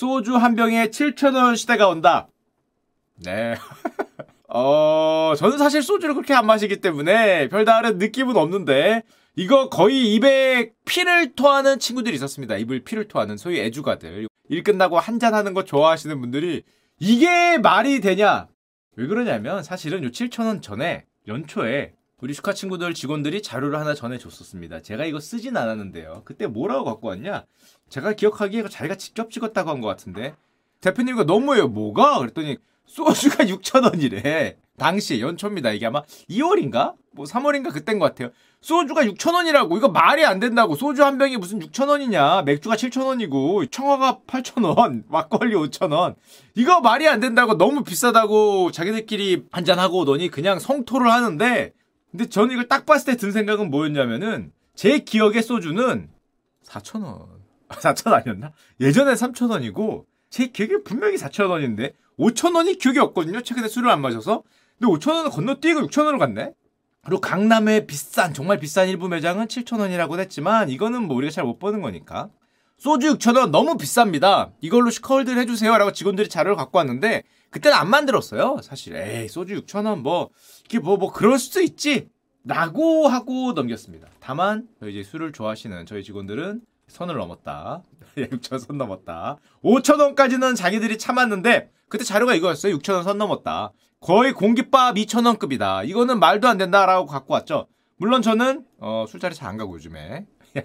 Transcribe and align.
소주 0.00 0.36
한 0.36 0.54
병에 0.54 0.86
7,000원 0.86 1.56
시대가 1.56 1.86
온다. 1.86 2.26
네. 3.22 3.54
어, 4.48 5.34
저는 5.36 5.58
사실 5.58 5.82
소주를 5.82 6.14
그렇게 6.14 6.32
안 6.32 6.46
마시기 6.46 6.80
때문에 6.80 7.50
별다른 7.50 7.98
느낌은 7.98 8.34
없는데, 8.34 9.02
이거 9.36 9.68
거의 9.68 10.14
입에 10.14 10.72
피를 10.86 11.34
토하는 11.34 11.78
친구들이 11.78 12.14
있었습니다. 12.16 12.56
입을 12.56 12.80
피를 12.80 13.08
토하는 13.08 13.36
소위 13.36 13.60
애주가들. 13.60 14.26
일 14.48 14.62
끝나고 14.62 14.98
한잔 14.98 15.34
하는 15.34 15.52
거 15.52 15.64
좋아하시는 15.64 16.18
분들이, 16.18 16.62
이게 16.98 17.58
말이 17.58 18.00
되냐? 18.00 18.48
왜 18.96 19.06
그러냐면, 19.06 19.62
사실은 19.62 20.02
요 20.02 20.10
7,000원 20.10 20.62
전에, 20.62 21.04
연초에, 21.28 21.92
우리 22.22 22.34
슈카 22.34 22.52
친구들 22.52 22.92
직원들이 22.92 23.40
자료를 23.42 23.78
하나 23.78 23.94
전해줬었습니다. 23.94 24.82
제가 24.82 25.04
이거 25.06 25.20
쓰진 25.20 25.56
않았는데요. 25.56 26.22
그때 26.24 26.46
뭐라고 26.46 26.84
갖고 26.84 27.08
왔냐? 27.08 27.44
제가 27.88 28.12
기억하기에 28.12 28.68
자기가 28.68 28.96
직접 28.96 29.30
찍었다고 29.30 29.70
한 29.70 29.80
것 29.80 29.88
같은데, 29.88 30.34
대표님 30.82 31.14
이거 31.14 31.24
너무해요. 31.24 31.68
뭐가? 31.68 32.18
그랬더니, 32.18 32.58
소주가 32.86 33.44
6,000원이래. 33.44 34.56
당시 34.76 35.20
연초입니다. 35.20 35.72
이게 35.72 35.86
아마 35.86 36.02
2월인가? 36.28 36.94
뭐 37.12 37.24
3월인가 37.26 37.72
그땐 37.72 37.98
것 37.98 38.06
같아요. 38.06 38.30
소주가 38.60 39.02
6,000원이라고. 39.04 39.76
이거 39.76 39.88
말이 39.88 40.24
안 40.24 40.40
된다고. 40.40 40.74
소주 40.74 41.02
한 41.04 41.16
병이 41.18 41.36
무슨 41.38 41.58
6,000원이냐. 41.60 42.44
맥주가 42.44 42.76
7,000원이고 42.76 43.70
청화가 43.70 44.20
8,000원, 44.26 45.04
막걸리 45.08 45.54
5,000원. 45.54 46.16
이거 46.54 46.80
말이 46.80 47.06
안 47.08 47.20
된다고 47.20 47.56
너무 47.56 47.82
비싸다고 47.84 48.70
자기들끼리 48.72 49.44
한잔하고 49.52 49.98
오더니 50.00 50.28
그냥 50.28 50.58
성토를 50.58 51.10
하는데 51.10 51.72
근데 52.10 52.26
저는 52.26 52.52
이걸 52.52 52.68
딱 52.68 52.86
봤을 52.86 53.12
때 53.12 53.16
든 53.18 53.32
생각은 53.32 53.70
뭐였냐면은 53.70 54.52
제 54.74 54.98
기억의 54.98 55.42
소주는 55.42 56.08
4,000원. 56.64 57.26
4,000원 57.68 58.12
아니었나? 58.14 58.52
예전에 58.80 59.14
3,000원이고 59.14 60.04
제 60.30 60.46
기억에 60.46 60.82
분명히 60.84 61.16
4,000원인데 61.16 61.92
5,000원이 62.18 62.78
기억이 62.78 62.98
없거든요. 62.98 63.40
최근에 63.42 63.68
술을 63.68 63.90
안 63.90 64.00
마셔서. 64.00 64.42
근데 64.78 64.92
5,000원을 64.92 65.30
건너뛰고 65.30 65.80
6,000원으로 65.88 66.18
갔네? 66.18 66.52
그리고 67.04 67.20
강남의 67.20 67.86
비싼, 67.86 68.34
정말 68.34 68.58
비싼 68.58 68.88
일부 68.88 69.08
매장은 69.08 69.46
7,000원이라고 69.46 70.18
했지만 70.20 70.68
이거는 70.68 71.02
뭐 71.04 71.16
우리가 71.16 71.30
잘 71.30 71.44
못 71.44 71.58
보는 71.58 71.80
거니까. 71.80 72.28
소주 72.76 73.16
6,000원 73.16 73.50
너무 73.50 73.76
비쌉니다. 73.76 74.52
이걸로 74.60 74.90
시컬들 74.90 75.38
해주세요. 75.38 75.76
라고 75.76 75.92
직원들이 75.92 76.28
자료를 76.28 76.56
갖고 76.56 76.78
왔는데 76.78 77.22
그때는 77.50 77.76
안 77.76 77.88
만들었어요. 77.90 78.58
사실. 78.62 78.94
에이, 78.96 79.28
소주 79.28 79.54
6,000원 79.62 80.00
뭐, 80.00 80.30
이게 80.64 80.78
뭐, 80.78 80.96
뭐, 80.96 81.12
그럴 81.12 81.38
수도 81.38 81.60
있지. 81.60 82.08
라고 82.44 83.06
하고 83.08 83.52
넘겼습니다. 83.52 84.08
다만, 84.20 84.66
이제 84.86 85.02
술을 85.02 85.32
좋아하시는 85.32 85.84
저희 85.86 86.02
직원들은 86.02 86.62
선을 86.88 87.16
넘었다. 87.16 87.82
6천 88.16 88.58
선 88.60 88.78
넘었다. 88.78 89.36
5천 89.62 90.00
원까지는 90.00 90.54
자기들이 90.54 90.98
참았는데 90.98 91.70
그때 91.88 92.02
자료가 92.04 92.34
이거였어요. 92.34 92.76
6천 92.78 92.94
원 92.94 93.04
선 93.04 93.18
넘었다. 93.18 93.72
거의 94.00 94.32
공깃밥 94.32 94.96
2천 94.96 95.26
원급이다. 95.26 95.84
이거는 95.84 96.18
말도 96.18 96.48
안 96.48 96.56
된다라고 96.58 97.06
갖고 97.06 97.34
왔죠. 97.34 97.66
물론 97.96 98.22
저는 98.22 98.64
어, 98.78 99.04
술자리 99.08 99.34
잘 99.34 99.48
안 99.48 99.56
가고 99.58 99.74
요즘에 99.74 100.26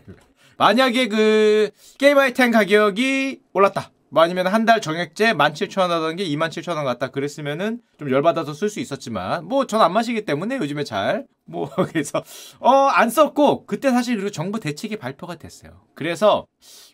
만약에 0.58 1.10
그 1.10 1.70
게임 2.00 2.18
아이템 2.18 2.50
가격이 2.52 3.42
올랐다. 3.54 3.92
뭐 4.16 4.24
아니면 4.24 4.48
한 4.48 4.66
달 4.66 4.80
정액제 4.80 5.34
17,000원 5.34 5.90
하던 5.90 6.16
게 6.16 6.24
27,000원 6.26 6.86
같다 6.86 7.10
그랬으면은 7.10 7.82
좀 8.00 8.10
열받아서 8.10 8.54
쓸 8.54 8.70
수 8.70 8.80
있었지만 8.80 9.44
뭐 9.46 9.66
전 9.68 9.82
안 9.82 9.92
마시기 9.92 10.24
때문에 10.24 10.56
요즘에 10.56 10.86
잘 10.86 11.28
뭐 11.44 11.70
그래서 11.92 12.24
어 12.62 12.88
안 12.96 13.10
썼고 13.10 13.66
그때 13.66 13.92
사실 13.92 14.16
그리고 14.16 14.30
정부 14.32 14.62
대책이 14.62 14.96
발표가 14.96 15.36
됐어요. 15.36 15.82
그래서 15.96 16.48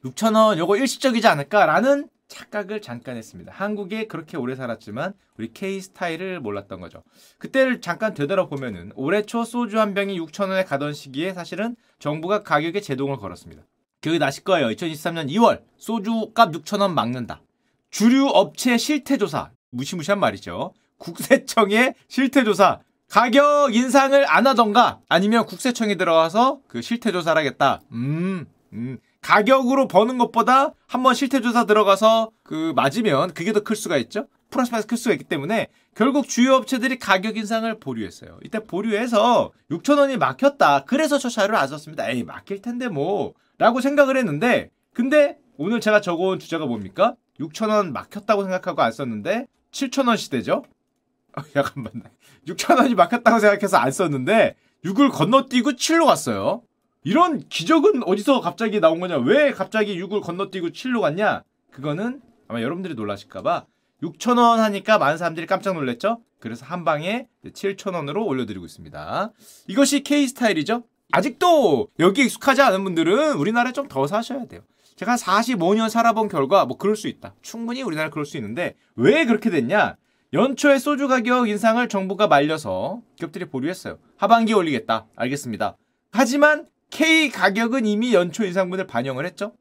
6,000원 0.04 0.58
요거 0.58 0.78
일시적이지 0.78 1.28
않을까라는 1.28 2.10
착각을 2.28 2.82
잠깐 2.82 3.18
했습니다. 3.18 3.52
한국에 3.56 4.08
그렇게 4.08 4.36
오래 4.38 4.56
살았지만 4.56 5.14
우리 5.38 5.54
K 5.54 5.80
스타일을 5.80 6.40
몰랐던 6.40 6.80
거죠. 6.82 7.04
그때를 7.38 7.82
잠깐 7.82 8.16
되돌아보면은 8.16 8.94
올해 8.96 9.22
초 9.22 9.44
소주 9.44 9.80
한 9.80 9.94
병이 9.94 10.20
6,000원에 10.20 10.66
가던 10.66 10.94
시기에 10.94 11.34
사실은 11.34 11.76
정부가 12.00 12.42
가격에 12.42 12.82
제동을 12.82 13.18
걸었습니다. 13.18 13.62
기억이 14.02 14.20
나실 14.20 14.44
거예요. 14.44 14.68
2023년 14.70 15.30
2월 15.32 15.62
소주값 15.78 16.52
6천원 16.52 16.92
막는다. 16.94 17.42
주류 17.92 18.28
업체 18.28 18.78
실태조사 18.78 19.52
무시무시한 19.70 20.20
말이죠. 20.20 20.74
국세청의 20.98 21.94
실태조사 22.08 22.80
가격 23.10 23.76
인상을 23.76 24.26
안 24.30 24.48
하던가 24.48 25.00
아니면 25.10 25.46
국세청이 25.46 25.98
들어가서 25.98 26.60
그 26.68 26.82
실태조사를 26.82 27.38
하겠다. 27.38 27.82
음, 27.92 28.46
음. 28.74 28.98
가격으로 29.22 29.88
버는 29.88 30.18
것보다 30.18 30.74
한번 30.88 31.14
실태조사 31.14 31.66
들어가서 31.66 32.32
그 32.44 32.74
맞으면 32.76 33.34
그게 33.34 33.54
더 33.54 33.62
클 33.64 33.76
수가 33.76 33.98
있죠. 33.98 34.28
플러스 34.50 34.72
마이너스 34.72 34.88
클 34.88 34.98
수가 34.98 35.14
있기 35.14 35.26
때문에 35.26 35.68
결국 35.96 36.28
주요 36.28 36.56
업체들이 36.56 36.98
가격 36.98 37.38
인상을 37.38 37.80
보류했어요. 37.80 38.40
이때 38.44 38.60
보류해서 38.64 39.52
6천 39.70 39.98
원이 40.00 40.18
막혔다. 40.18 40.86
그래서 40.86 41.18
저 41.20 41.30
자료를 41.30 41.56
안 41.58 41.68
썼습니다. 41.68 42.10
에이 42.10 42.24
막힐 42.24 42.62
텐데 42.62 42.88
뭐 42.88 43.34
라고 43.62 43.80
생각을 43.80 44.18
했는데 44.18 44.72
근데 44.92 45.38
오늘 45.56 45.82
제가 45.82 46.02
적어온 46.02 46.40
주제가 46.40 46.66
뭡니까? 46.66 47.16
6천원 47.40 47.92
막혔다고 47.92 48.42
생각하고 48.42 48.82
안 48.82 48.92
썼는데 48.92 49.46
7천원 49.72 50.18
시대죠? 50.18 50.64
어, 51.38 51.44
잠깐만 51.54 51.94
6천원이 52.48 52.96
막혔다고 52.96 53.38
생각해서 53.38 53.78
안 53.78 53.92
썼는데 53.92 54.56
6을 54.84 55.12
건너뛰고 55.12 55.74
7로 55.74 56.08
갔어요 56.08 56.64
이런 57.04 57.48
기적은 57.50 58.02
어디서 58.04 58.42
갑자기 58.42 58.80
나온 58.80 59.00
거냐 59.00 59.18
왜 59.18 59.52
갑자기 59.52 59.96
6을 60.02 60.24
건너뛰고 60.24 60.70
7로 60.70 61.02
갔냐 61.02 61.44
그거는 61.70 62.20
아마 62.48 62.64
여러분들이 62.64 62.96
놀라실까봐 62.96 63.68
6천원 64.02 64.58
하니까 64.58 64.98
많은 64.98 65.20
사람들이 65.20 65.46
깜짝 65.46 65.76
놀랐죠? 65.76 66.24
그래서 66.40 66.66
한 66.66 66.84
방에 66.84 67.28
7천원으로 67.46 68.26
올려드리고 68.26 68.66
있습니다. 68.66 69.32
이것이 69.68 70.02
K스타일이죠? 70.02 70.82
아직도 71.12 71.90
여기 72.00 72.24
익숙하지 72.24 72.62
않은 72.62 72.84
분들은 72.84 73.34
우리나라에 73.34 73.74
좀 73.74 73.88
더 73.88 74.08
사셔야 74.08 74.46
돼요. 74.46 74.62
제가 74.96 75.16
45년 75.16 75.90
살아본 75.90 76.30
결과 76.30 76.66
뭐 76.66 76.78
그럴 76.78 76.96
수 76.96 77.08
있다. 77.08 77.34
충분히 77.42 77.82
우리나라 77.82 78.10
그럴 78.10 78.26
수 78.26 78.38
있는데 78.38 78.76
왜 78.96 79.26
그렇게 79.26 79.50
됐냐? 79.50 79.98
연초에 80.34 80.78
소주 80.80 81.08
가격 81.08 81.50
인상을 81.50 81.86
정부가 81.90 82.28
말려서 82.28 83.02
기업들이 83.18 83.46
보류했어요. 83.46 83.98
하반기에 84.18 84.56
올리겠다. 84.56 85.08
알겠습니다. 85.16 85.76
하지만 86.12 86.68
K 86.90 87.30
가격은 87.30 87.86
이미 87.86 88.14
연초 88.14 88.46
인상분을 88.46 88.88
반영을 88.88 89.26
했죠. 89.26 89.54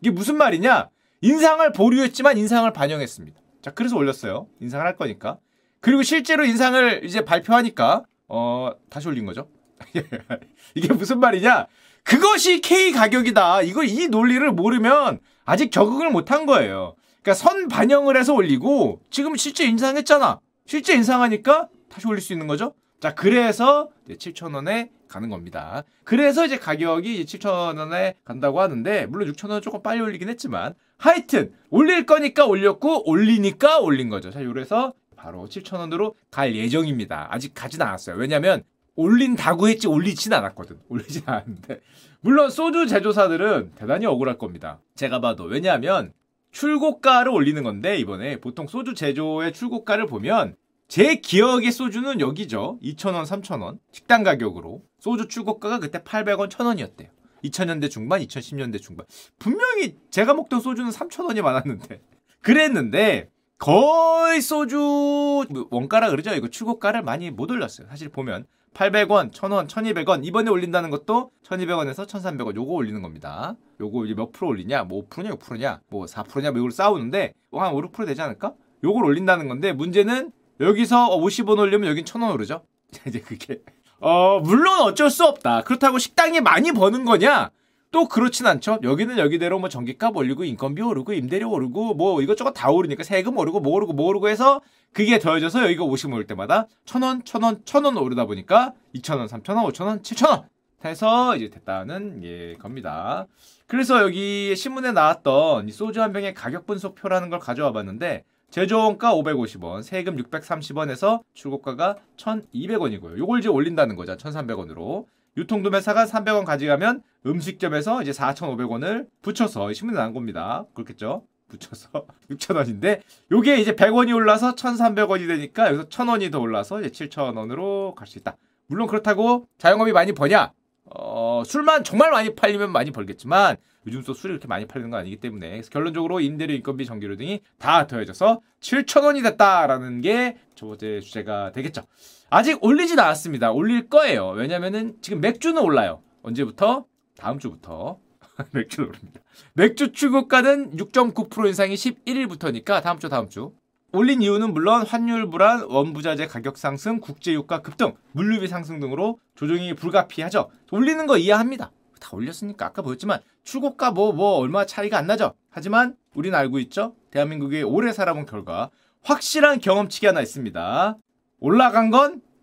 이게 0.00 0.10
무슨 0.10 0.36
말이냐? 0.36 0.88
인상을 1.22 1.72
보류했지만 1.72 2.36
인상을 2.36 2.70
반영했습니다. 2.72 3.40
자, 3.62 3.70
그래서 3.70 3.96
올렸어요. 3.96 4.46
인상을 4.60 4.84
할 4.84 4.96
거니까. 4.96 5.38
그리고 5.80 6.02
실제로 6.02 6.44
인상을 6.44 7.02
이제 7.04 7.24
발표하니까 7.24 8.02
어, 8.28 8.72
다시 8.90 9.08
올린 9.08 9.24
거죠. 9.24 9.48
이게 10.74 10.92
무슨 10.92 11.20
말이냐? 11.20 11.66
그것이 12.02 12.60
K 12.60 12.92
가격이다. 12.92 13.62
이걸 13.62 13.86
이 13.88 14.08
논리를 14.08 14.50
모르면 14.52 15.20
아직 15.44 15.72
적응을 15.72 16.10
못한 16.10 16.46
거예요. 16.46 16.94
그러니까 17.22 17.34
선 17.34 17.68
반영을 17.68 18.16
해서 18.16 18.34
올리고 18.34 19.00
지금 19.10 19.36
실제 19.36 19.64
인상했잖아. 19.64 20.40
실제 20.66 20.94
인상하니까 20.94 21.68
다시 21.88 22.06
올릴 22.06 22.20
수 22.20 22.32
있는 22.32 22.46
거죠. 22.46 22.74
자, 23.00 23.14
그래서 23.14 23.88
7,000원에 24.08 24.90
가는 25.08 25.28
겁니다. 25.28 25.84
그래서 26.04 26.44
이제 26.44 26.58
가격이 26.58 27.24
7,000원에 27.24 28.14
간다고 28.24 28.60
하는데 28.60 29.06
물론 29.06 29.30
6,000원은 29.32 29.62
조금 29.62 29.82
빨리 29.82 30.00
올리긴 30.00 30.28
했지만 30.28 30.74
하여튼 30.98 31.52
올릴 31.70 32.06
거니까 32.06 32.46
올렸고 32.46 33.08
올리니까 33.08 33.80
올린 33.80 34.08
거죠. 34.08 34.30
자, 34.30 34.40
그래서 34.40 34.92
바로 35.16 35.46
7,000원으로 35.46 36.14
갈 36.30 36.54
예정입니다. 36.54 37.28
아직 37.30 37.52
가진 37.54 37.80
않았어요. 37.80 38.16
왜냐면 38.16 38.62
올린다고 38.96 39.68
했지 39.68 39.86
올리진 39.86 40.32
않았거든. 40.32 40.78
올리진 40.88 41.22
않았는데. 41.26 41.80
물론 42.20 42.50
소주 42.50 42.86
제조사들은 42.86 43.72
대단히 43.74 44.06
억울할 44.06 44.38
겁니다. 44.38 44.80
제가 44.94 45.20
봐도. 45.20 45.44
왜냐하면 45.44 46.12
출고가를 46.52 47.32
올리는 47.32 47.62
건데 47.62 47.98
이번에 47.98 48.40
보통 48.40 48.66
소주 48.66 48.94
제조의 48.94 49.52
출고가를 49.52 50.06
보면 50.06 50.56
제 50.86 51.16
기억의 51.16 51.72
소주는 51.72 52.20
여기죠. 52.20 52.78
2,000원, 52.82 53.24
3,000원. 53.24 53.78
식당 53.90 54.22
가격으로. 54.22 54.82
소주 54.98 55.28
출고가가 55.28 55.80
그때 55.80 55.98
800원, 55.98 56.48
1,000원이었대요. 56.48 57.08
2000년대 57.44 57.90
중반, 57.90 58.20
2010년대 58.20 58.80
중반. 58.80 59.04
분명히 59.38 59.96
제가 60.10 60.34
먹던 60.34 60.60
소주는 60.60 60.90
3,000원이 60.90 61.42
많았는데. 61.42 62.00
그랬는데 62.40 63.30
거의 63.58 64.40
소주 64.40 65.44
원가라 65.70 66.10
그러죠. 66.10 66.34
이거 66.34 66.48
출고가를 66.48 67.02
많이 67.02 67.30
못 67.30 67.50
올렸어요. 67.50 67.86
사실 67.88 68.08
보면 68.08 68.46
800원, 68.74 69.32
1000원, 69.32 69.68
1200원 69.68 70.24
이번에 70.26 70.50
올린다는 70.50 70.90
것도 70.90 71.30
1200원에서 71.46 72.06
1300원 72.06 72.54
요거 72.56 72.72
올리는 72.72 73.00
겁니다. 73.00 73.56
요거 73.80 74.04
이제 74.04 74.14
몇 74.14 74.32
프로 74.32 74.48
올리냐? 74.48 74.84
뭐 74.84 75.08
5%냐, 75.08 75.30
6%냐? 75.30 75.80
뭐 75.88 76.06
4%냐? 76.06 76.50
뭐 76.50 76.58
이걸 76.58 76.70
싸우는데 76.70 77.34
한 77.52 77.72
5, 77.72 77.80
6% 77.80 78.06
되지 78.06 78.20
않을까? 78.20 78.52
요걸 78.82 79.04
올린다는 79.04 79.48
건데 79.48 79.72
문제는 79.72 80.32
여기서 80.60 81.16
50원 81.18 81.58
올리면 81.58 81.88
여긴 81.88 82.04
1000원 82.04 82.34
오르죠? 82.34 82.62
이제 83.06 83.20
그게 83.20 83.62
어 84.00 84.40
물론 84.40 84.82
어쩔 84.82 85.08
수 85.08 85.24
없다. 85.24 85.62
그렇다고 85.62 85.98
식당이 85.98 86.40
많이 86.40 86.72
버는 86.72 87.04
거냐? 87.04 87.50
또 87.94 88.08
그렇진 88.08 88.44
않죠. 88.48 88.80
여기는 88.82 89.18
여기대로 89.18 89.60
뭐 89.60 89.68
전기값 89.68 90.16
올리고 90.16 90.42
인건비 90.42 90.82
오르고 90.82 91.12
임대료 91.12 91.48
오르고 91.48 91.94
뭐 91.94 92.20
이것저것 92.22 92.50
다 92.50 92.68
오르니까 92.68 93.04
세금 93.04 93.38
오르고 93.38 93.60
뭐 93.60 93.72
오르고 93.74 93.92
뭐 93.92 94.06
오르고 94.06 94.28
해서 94.28 94.60
그게 94.92 95.20
더해져서 95.20 95.62
여기가 95.62 95.84
50 95.84 96.12
오를 96.12 96.26
때마다 96.26 96.66
천 96.84 97.02
원, 97.02 97.22
천 97.22 97.44
원, 97.44 97.64
천원 97.64 97.96
오르다 97.96 98.24
보니까 98.24 98.72
2천 98.96 99.18
원, 99.18 99.28
3천 99.28 99.54
원, 99.54 99.70
5천 99.70 99.86
원, 99.86 100.02
7천 100.02 100.28
원 100.28 100.48
해서 100.84 101.36
이제 101.36 101.50
됐다는 101.50 102.24
예 102.24 102.54
겁니다. 102.54 103.28
그래서 103.68 104.02
여기 104.02 104.56
신문에 104.56 104.90
나왔던 104.90 105.68
이 105.68 105.70
소주 105.70 106.02
한 106.02 106.12
병의 106.12 106.34
가격 106.34 106.66
분석표라는 106.66 107.30
걸 107.30 107.38
가져와 107.38 107.70
봤는데 107.70 108.24
제조원가 108.50 109.14
550원, 109.14 109.84
세금 109.84 110.16
630원에서 110.16 111.22
출고가가 111.34 111.98
1,200원이고요. 112.16 113.18
요걸 113.18 113.38
이제 113.38 113.48
올린다는 113.48 113.94
거죠. 113.94 114.16
1,300원으로. 114.16 115.06
유통도매사가 115.36 116.04
300원 116.06 116.44
가져가면 116.44 117.02
음식점에서 117.26 118.02
이제 118.02 118.10
4,500원을 118.12 119.06
붙여서 119.22 119.72
신문에 119.72 119.98
나온 119.98 120.12
겁니다. 120.12 120.64
그렇겠죠? 120.74 121.24
붙여서 121.48 121.88
6,000원인데 122.30 123.00
요게 123.30 123.56
이제 123.58 123.74
100원이 123.74 124.14
올라서 124.14 124.54
1,300원이 124.54 125.26
되니까 125.28 125.68
여기서 125.68 125.88
1,000원이 125.88 126.32
더 126.32 126.40
올라서 126.40 126.80
이제 126.82 127.06
7,000원으로 127.08 127.94
갈 127.94 128.06
수 128.06 128.18
있다. 128.18 128.36
물론 128.66 128.86
그렇다고 128.88 129.46
자영업이 129.58 129.92
많이 129.92 130.12
버냐? 130.12 130.52
어, 130.96 131.42
술만 131.46 131.84
정말 131.84 132.10
많이 132.10 132.34
팔리면 132.34 132.70
많이 132.70 132.90
벌겠지만 132.90 133.56
요즘 133.86 134.02
또 134.02 134.14
술이 134.14 134.32
그렇게 134.32 134.46
많이 134.48 134.66
팔리는 134.66 134.90
건 134.90 135.00
아니기 135.00 135.16
때문에 135.16 135.60
결론적으로 135.70 136.20
임대료, 136.20 136.54
인건비, 136.54 136.86
전기료 136.86 137.16
등이 137.16 137.40
다 137.58 137.86
더해져서 137.86 138.40
7,000원이 138.60 139.22
됐다라는 139.22 140.00
게 140.00 140.36
저번째 140.54 141.00
주제가 141.00 141.52
되겠죠. 141.52 141.82
아직 142.30 142.62
올리진 142.64 142.98
않았습니다. 142.98 143.52
올릴 143.52 143.88
거예요. 143.88 144.30
왜냐면은 144.30 144.96
지금 145.02 145.20
맥주는 145.20 145.60
올라요. 145.60 146.02
언제부터? 146.22 146.86
다음 147.16 147.38
주부터. 147.38 147.98
맥주는 148.52 148.88
오릅니다. 148.88 149.20
맥주 149.54 149.92
출고가는 149.92 150.76
6.9% 150.76 151.46
인상이 151.46 151.74
11일부터니까 151.74 152.82
다음 152.82 152.98
주 152.98 153.08
다음 153.08 153.28
주. 153.28 153.52
올린 153.92 154.22
이유는 154.22 154.52
물론 154.52 154.84
환율 154.84 155.30
불안, 155.30 155.62
원부자재 155.68 156.26
가격 156.26 156.58
상승, 156.58 156.98
국제유가 156.98 157.62
급등, 157.62 157.94
물류비 158.12 158.48
상승 158.48 158.80
등으로 158.80 159.20
조정이 159.36 159.74
불가피하죠. 159.74 160.50
올리는 160.72 161.06
거 161.06 161.16
이해합니다. 161.16 161.70
다 162.00 162.10
올렸으니까 162.12 162.66
아까 162.66 162.82
보였지만 162.82 163.20
출고가 163.44 163.92
뭐뭐 163.92 164.38
얼마 164.38 164.66
차이가 164.66 164.98
안 164.98 165.06
나죠. 165.06 165.34
하지만 165.48 165.96
우리는 166.14 166.36
알고 166.36 166.58
있죠. 166.60 166.96
대한민국이 167.12 167.62
오래 167.62 167.92
살아본 167.92 168.26
결과 168.26 168.70
확실한 169.02 169.60
경험치가 169.60 170.08
하나 170.08 170.20
있습니다. 170.20 170.98
올라간 171.38 171.90
건 171.90 172.34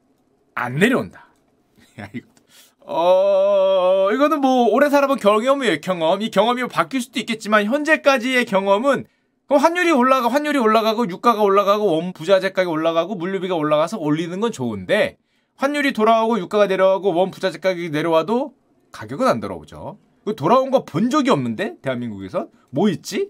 안 0.53 0.75
내려온다. 0.75 1.27
야, 2.00 2.09
이거. 2.13 2.31
어, 2.86 4.10
이거는 4.13 4.42
뭐 4.42 4.68
오래 4.69 4.89
살아본 4.89 5.19
경험이에요, 5.19 5.81
경험. 5.81 6.22
이 6.22 6.31
경험이 6.31 6.68
바뀔 6.68 7.01
수도 7.01 7.19
있겠지만 7.19 7.66
현재까지의 7.66 8.45
경험은 8.45 9.06
환율이 9.50 9.92
올라가 9.92 10.30
환율이 10.30 10.57
올라가고 10.57 11.10
유가가 11.10 11.42
올라가고 11.44 11.94
원 11.95 12.13
부자재 12.13 12.54
가격이 12.54 12.72
올라가고 12.72 13.16
물류비가 13.16 13.56
올라가서 13.56 13.98
올리는 13.98 14.39
건 14.39 14.51
좋은데 14.51 15.18
환율이 15.57 15.92
돌아오고 15.94 16.39
유가가 16.39 16.68
내려가고 16.68 17.13
원 17.13 17.31
부자재 17.31 17.60
가격이 17.60 17.89
내려와도 17.89 18.54
가격은 18.94 19.27
안 19.27 19.39
돌아오죠. 19.42 19.98
그 20.25 20.36
돌아온 20.36 20.72
거 20.72 20.86
본 20.86 21.10
적이 21.10 21.31
없는데 21.31 21.75
대한민국에서 21.81 22.48
뭐 22.69 22.89
있지? 22.89 23.30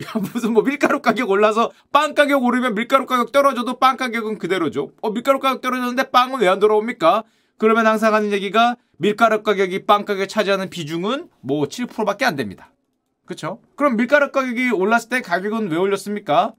야 0.02 0.18
무슨 0.32 0.54
뭐 0.54 0.62
밀가루 0.62 1.02
가격 1.02 1.28
올라서 1.28 1.70
빵 1.92 2.14
가격 2.14 2.42
오르면 2.42 2.74
밀가루 2.74 3.04
가격 3.04 3.30
떨어져도 3.32 3.78
빵 3.78 3.98
가격은 3.98 4.38
그대로죠. 4.38 4.92
어 5.02 5.10
밀가루 5.10 5.38
가격 5.40 5.60
떨어졌는데 5.60 6.10
빵은 6.10 6.40
왜 6.40 6.48
안 6.48 6.58
돌아옵니까? 6.58 7.24
그러면 7.60 7.86
항상 7.86 8.14
하는 8.14 8.32
얘기가 8.32 8.76
밀가루 8.96 9.42
가격이 9.42 9.84
빵 9.84 10.06
가격에 10.06 10.26
차지하는 10.26 10.70
비중은 10.70 11.28
뭐 11.42 11.66
7%밖에 11.66 12.24
안 12.24 12.34
됩니다. 12.34 12.72
그렇죠? 13.26 13.60
그럼 13.76 13.96
밀가루 13.96 14.32
가격이 14.32 14.70
올랐을 14.70 15.10
때 15.10 15.20
가격은 15.20 15.70
왜 15.70 15.76
올렸습니까? 15.76 16.54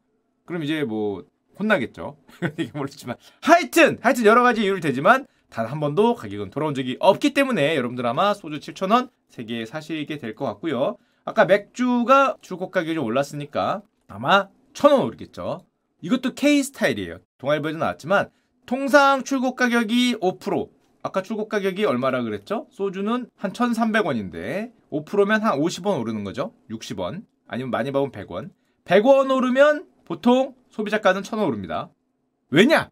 그럼 0.45 0.63
이제 0.63 0.83
뭐 0.83 1.25
혼나겠죠. 1.59 2.17
이게 2.57 2.71
모르지만 2.73 3.15
하여튼 3.41 3.97
하여튼 4.01 4.25
여러 4.25 4.43
가지 4.43 4.63
이유를 4.63 4.79
대지만 4.79 5.25
단 5.49 5.65
한 5.65 5.79
번도 5.79 6.13
가격은 6.15 6.51
돌아온 6.51 6.75
적이 6.75 6.97
없기 6.99 7.33
때문에 7.33 7.75
여러분들 7.75 8.05
아마 8.05 8.33
소주 8.35 8.59
7,000원 8.59 9.09
3개 9.31 9.65
사시게 9.65 10.17
될 10.19 10.35
것 10.35 10.45
같고요. 10.45 10.97
아까 11.25 11.45
맥주가 11.45 12.37
출고 12.41 12.69
가격이 12.69 12.93
좀 12.95 13.05
올랐으니까 13.05 13.81
아마 14.07 14.47
1,000원 14.73 15.03
오르겠죠. 15.03 15.65
이것도 16.01 16.35
K 16.35 16.61
스타일이에요. 16.63 17.17
동아일보에도 17.39 17.79
나왔지만 17.79 18.29
통상 18.67 19.23
출고 19.23 19.55
가격이 19.55 20.17
5% 20.21 20.69
아까 21.03 21.21
출고 21.21 21.47
가격이 21.47 21.85
얼마라 21.85 22.23
그랬죠? 22.23 22.67
소주는 22.71 23.29
한 23.35 23.53
1,300원인데 23.53 24.71
5%면 24.91 25.41
한 25.41 25.59
50원 25.59 25.99
오르는 25.99 26.23
거죠. 26.23 26.53
60원. 26.69 27.23
아니면 27.47 27.71
많이 27.71 27.91
받으면 27.91 28.11
100원. 28.11 28.51
100원 28.85 29.35
오르면 29.35 29.87
보통 30.05 30.55
소비자가는 30.69 31.21
1,000원 31.21 31.47
오릅니다. 31.47 31.89
왜냐? 32.49 32.89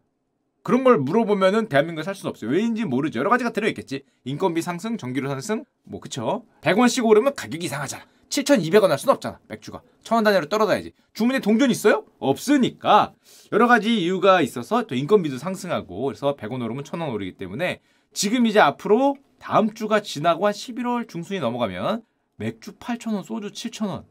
그런 0.62 0.84
걸 0.84 0.98
물어보면은 0.98 1.68
대한민국에 1.68 2.04
살 2.04 2.14
수는 2.14 2.30
없어요. 2.30 2.50
왜인지 2.50 2.84
모르죠. 2.84 3.18
여러 3.20 3.30
가지가 3.30 3.50
들어있겠지. 3.50 4.02
인건비 4.24 4.60
상승, 4.60 4.98
전기료 4.98 5.28
상승, 5.28 5.64
뭐 5.84 6.00
그쵸? 6.00 6.44
100원씩 6.60 7.04
오르면 7.04 7.34
가격이 7.34 7.64
이상하잖아. 7.64 8.04
7,200원 8.28 8.88
할 8.88 8.98
수는 8.98 9.14
없잖아. 9.14 9.40
맥주가. 9.48 9.82
천원 10.02 10.22
단위로 10.24 10.48
떨어져야지. 10.48 10.92
주문에 11.14 11.40
동전 11.40 11.70
있어요? 11.70 12.04
없으니까 12.18 13.12
여러 13.52 13.66
가지 13.66 14.02
이유가 14.02 14.40
있어서 14.40 14.84
또 14.86 14.94
인건비도 14.94 15.38
상승하고 15.38 16.04
그래서 16.04 16.36
100원 16.36 16.62
오르면 16.62 16.84
1,000원 16.84 17.12
오르기 17.12 17.36
때문에 17.36 17.80
지금 18.12 18.46
이제 18.46 18.60
앞으로 18.60 19.16
다음 19.38 19.72
주가 19.72 20.00
지나고 20.00 20.46
한 20.46 20.52
11월 20.52 21.08
중순이 21.08 21.40
넘어가면 21.40 22.02
맥주 22.36 22.72
8,000원, 22.76 23.24
소주 23.24 23.52
7,000원. 23.52 24.04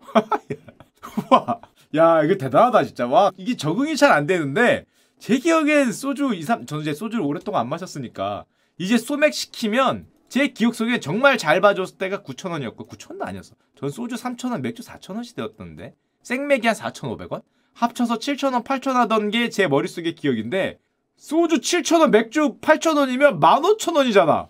와, 1.30 1.60
야, 1.94 2.22
이거 2.22 2.34
대단하다, 2.36 2.84
진짜. 2.84 3.06
와, 3.06 3.30
이게 3.36 3.56
적응이 3.56 3.96
잘 3.96 4.12
안 4.12 4.26
되는데, 4.26 4.84
제 5.18 5.38
기억엔 5.38 5.92
소주 5.92 6.34
2, 6.34 6.42
3, 6.42 6.66
저는 6.66 6.82
이제 6.82 6.92
소주를 6.94 7.24
오랫동안 7.24 7.62
안 7.62 7.68
마셨으니까, 7.68 8.44
이제 8.78 8.98
소맥 8.98 9.32
시키면, 9.32 10.06
제 10.28 10.48
기억 10.48 10.74
속에 10.74 10.98
정말 11.00 11.38
잘 11.38 11.60
봐줬을 11.60 11.96
때가 11.98 12.22
9,000원이었고, 12.22 12.88
9,000원도 12.88 13.22
아니었어. 13.22 13.54
전 13.78 13.88
소주 13.88 14.16
3,000원, 14.16 14.60
맥주 14.60 14.82
4,000원씩 14.82 15.36
되었던데, 15.36 15.94
생맥이 16.22 16.66
한 16.66 16.74
4,500원? 16.76 17.42
합쳐서 17.74 18.18
7,000원, 18.18 18.64
8,000원 18.64 18.94
하던 18.94 19.30
게 19.30 19.48
제 19.48 19.68
머릿속의 19.68 20.14
기억인데, 20.16 20.78
소주 21.16 21.56
7,000원, 21.60 22.10
맥주 22.10 22.58
8,000원이면 22.60 23.40
15,000원이잖아. 23.40 24.48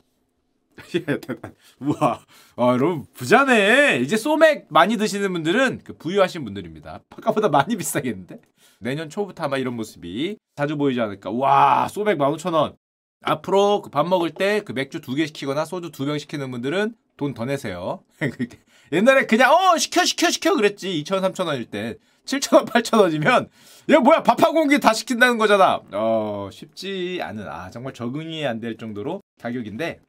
우와, 1.80 2.20
아, 2.56 2.68
여러분 2.72 3.06
부자네. 3.14 4.00
이제 4.00 4.16
소맥 4.16 4.66
많이 4.68 4.96
드시는 4.98 5.32
분들은 5.32 5.80
그 5.84 5.96
부유하신 5.96 6.44
분들입니다. 6.44 7.00
아까보다 7.10 7.48
많이 7.48 7.76
비싸겠는데? 7.76 8.40
내년 8.80 9.08
초부터 9.08 9.44
아마 9.44 9.56
이런 9.56 9.74
모습이 9.74 10.36
자주 10.54 10.76
보이지 10.76 11.00
않을까. 11.00 11.30
와, 11.30 11.88
소맥 11.88 12.18
15,000원. 12.18 12.76
앞으로 13.24 13.80
그 13.82 13.90
밥 13.90 14.06
먹을 14.06 14.30
때 14.30 14.60
그 14.60 14.72
맥주 14.72 15.00
두 15.00 15.14
개 15.14 15.26
시키거나 15.26 15.64
소주 15.64 15.90
두 15.90 16.04
병 16.04 16.18
시키는 16.18 16.50
분들은 16.50 16.94
돈 17.16 17.32
더 17.32 17.46
내세요. 17.46 18.02
옛날에 18.92 19.24
그냥 19.26 19.52
어 19.52 19.78
시켜 19.78 20.04
시켜 20.04 20.30
시켜 20.30 20.54
그랬지 20.54 21.02
2천 21.02 21.22
3천 21.22 21.46
원일 21.46 21.64
때 21.70 21.96
7천 22.26 22.56
원 22.56 22.64
8천 22.66 23.00
원이면 23.00 23.48
이거 23.88 24.00
뭐야 24.00 24.22
밥한 24.22 24.52
공기 24.52 24.78
다 24.80 24.92
시킨다는 24.92 25.38
거잖아. 25.38 25.80
어 25.92 26.48
쉽지 26.52 27.20
않은 27.22 27.48
아 27.48 27.70
정말 27.70 27.94
적응이 27.94 28.44
안 28.46 28.60
될 28.60 28.76
정도로 28.76 29.22
가격인데 29.40 30.00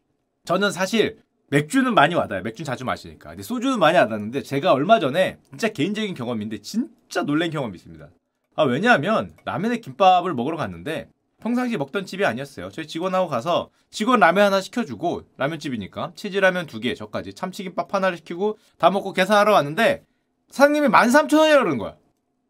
저는 0.45 0.71
사실 0.71 1.19
맥주는 1.49 1.93
많이 1.93 2.15
와닿아요. 2.15 2.43
맥주는 2.43 2.65
자주 2.65 2.83
마시니까. 2.83 3.29
근데 3.29 3.43
소주는 3.43 3.79
많이 3.79 3.97
와닿는데 3.97 4.41
제가 4.43 4.73
얼마 4.73 4.99
전에 4.99 5.37
진짜 5.49 5.69
개인적인 5.69 6.13
경험인데 6.15 6.59
진짜 6.59 7.23
놀란 7.23 7.49
경험이 7.51 7.75
있습니다. 7.75 8.09
아 8.55 8.63
왜냐하면 8.63 9.33
라면에 9.45 9.77
김밥을 9.77 10.33
먹으러 10.33 10.57
갔는데 10.57 11.07
평상시 11.39 11.77
먹던 11.77 12.05
집이 12.07 12.25
아니었어요. 12.25 12.69
저희 12.69 12.87
직원하고 12.87 13.27
가서 13.27 13.69
직원 13.91 14.19
라면 14.19 14.45
하나 14.45 14.59
시켜주고 14.59 15.21
라면집이니까 15.37 16.13
치즈라면 16.15 16.65
두 16.65 16.79
개, 16.79 16.95
저까지 16.95 17.33
참치김밥 17.33 17.93
하나를 17.93 18.17
시키고 18.17 18.57
다 18.79 18.89
먹고 18.89 19.13
계산하러 19.13 19.53
왔는데 19.53 20.03
사장님이 20.49 20.87
13,000원이라고 20.87 21.59
그러는 21.59 21.77
거야. 21.77 21.95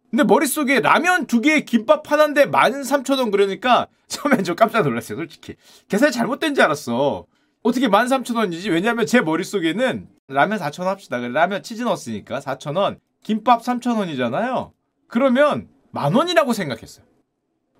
근데 0.10 0.24
머릿속에 0.24 0.80
라면 0.80 1.28
두 1.28 1.42
개에 1.42 1.62
김밥 1.62 2.10
하나인데 2.12 2.46
13,000원 2.46 3.32
그러니까 3.32 3.88
처음엔 4.08 4.44
좀 4.44 4.56
깜짝 4.56 4.84
놀랐어요, 4.84 5.18
솔직히. 5.18 5.56
계산이 5.90 6.12
잘못된 6.12 6.56
줄 6.56 6.64
알았어. 6.64 7.26
어떻게 7.64 7.88
13,000원이지? 7.88 8.72
왜냐면 8.72 9.06
제 9.06 9.20
머릿속에는 9.20 10.08
라면 10.30 10.60
4,000원 10.60 10.86
합시다. 10.86 11.18
라면 11.18 11.62
치즈 11.64 11.84
넣었으니까 11.84 12.40
4,000원, 12.40 13.00
김밥 13.24 13.62
3,000원이잖아요. 13.62 14.72
그러면 15.08 15.68
만 15.92 16.14
원이라고 16.14 16.54
생각했어요. 16.54 17.06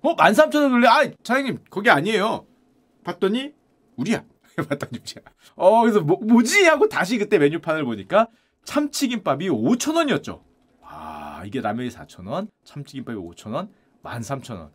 어, 0.02 0.16
13,000원 0.16 0.70
그래? 0.72 0.88
아, 0.88 1.04
사장님, 1.24 1.60
거기 1.70 1.90
아니에요. 1.90 2.46
봤더니 3.04 3.52
우리야. 3.96 4.24
봤더니 4.56 4.98
우리야. 5.00 5.24
어, 5.56 5.80
그래서 5.82 6.00
뭐, 6.00 6.18
뭐지? 6.22 6.64
하고 6.64 6.88
다시 6.88 7.16
그때 7.18 7.38
메뉴판을 7.38 7.84
보니까 7.84 8.28
참치김밥이 8.64 9.48
5,000원이었죠. 9.48 10.42
아, 10.82 11.17
이게 11.44 11.60
라면이 11.60 11.90
4,000원, 11.90 12.48
참치김밥이 12.64 13.18
5,000원, 13.18 13.68
13,000원. 14.02 14.70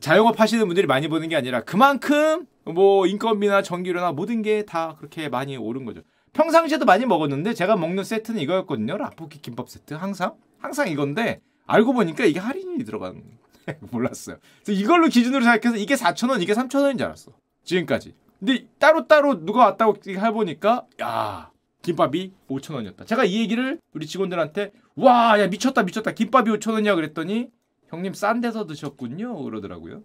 자영업 0.00 0.38
하시는 0.38 0.64
분들이 0.66 0.86
많이 0.86 1.08
보는 1.08 1.28
게 1.28 1.36
아니라 1.36 1.62
그만큼 1.62 2.46
뭐 2.64 3.06
인건비나 3.06 3.62
전기료나 3.62 4.12
모든 4.12 4.42
게 4.42 4.64
다 4.64 4.94
그렇게 4.98 5.28
많이 5.28 5.56
오른 5.56 5.84
거죠. 5.84 6.02
평상시에도 6.34 6.84
많이 6.84 7.06
먹었는데 7.06 7.54
제가 7.54 7.76
먹는 7.76 8.04
세트는 8.04 8.40
이거였거든요. 8.42 8.96
라볶이 8.98 9.40
김밥 9.42 9.68
세트 9.68 9.94
항상 9.94 10.34
항상 10.58 10.88
이건데 10.88 11.40
알고 11.66 11.94
보니까 11.94 12.24
이게 12.26 12.38
할인이 12.38 12.84
들어간 12.84 13.22
몰랐어요. 13.90 14.36
그래서 14.64 14.80
이걸로 14.80 15.08
기준으로 15.08 15.42
생각해서 15.42 15.76
이게 15.76 15.94
4,000원, 15.94 16.42
이게 16.42 16.52
3,000원인 16.54 16.98
줄 16.98 17.06
알았어. 17.06 17.32
지금까지. 17.64 18.14
근데 18.38 18.66
따로따로 18.78 19.44
누가 19.44 19.64
왔다고 19.64 19.96
해보니까 20.06 20.86
야 21.02 21.50
김밥이 21.88 22.32
5,000원이었다. 22.50 23.06
제가 23.06 23.24
이 23.24 23.40
얘기를 23.40 23.80
우리 23.94 24.06
직원들한테 24.06 24.72
와, 24.96 25.40
야 25.40 25.46
미쳤다 25.46 25.84
미쳤다. 25.84 26.12
김밥이 26.12 26.50
5,000원이야 26.50 26.94
그랬더니 26.94 27.48
형님 27.88 28.12
싼 28.12 28.40
데서 28.42 28.66
드셨군요. 28.66 29.42
그러더라고요. 29.42 30.02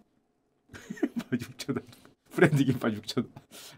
6,000원. 1.30 1.82
브랜드 2.30 2.64
김밥 2.64 2.88
6,000원. 2.90 3.26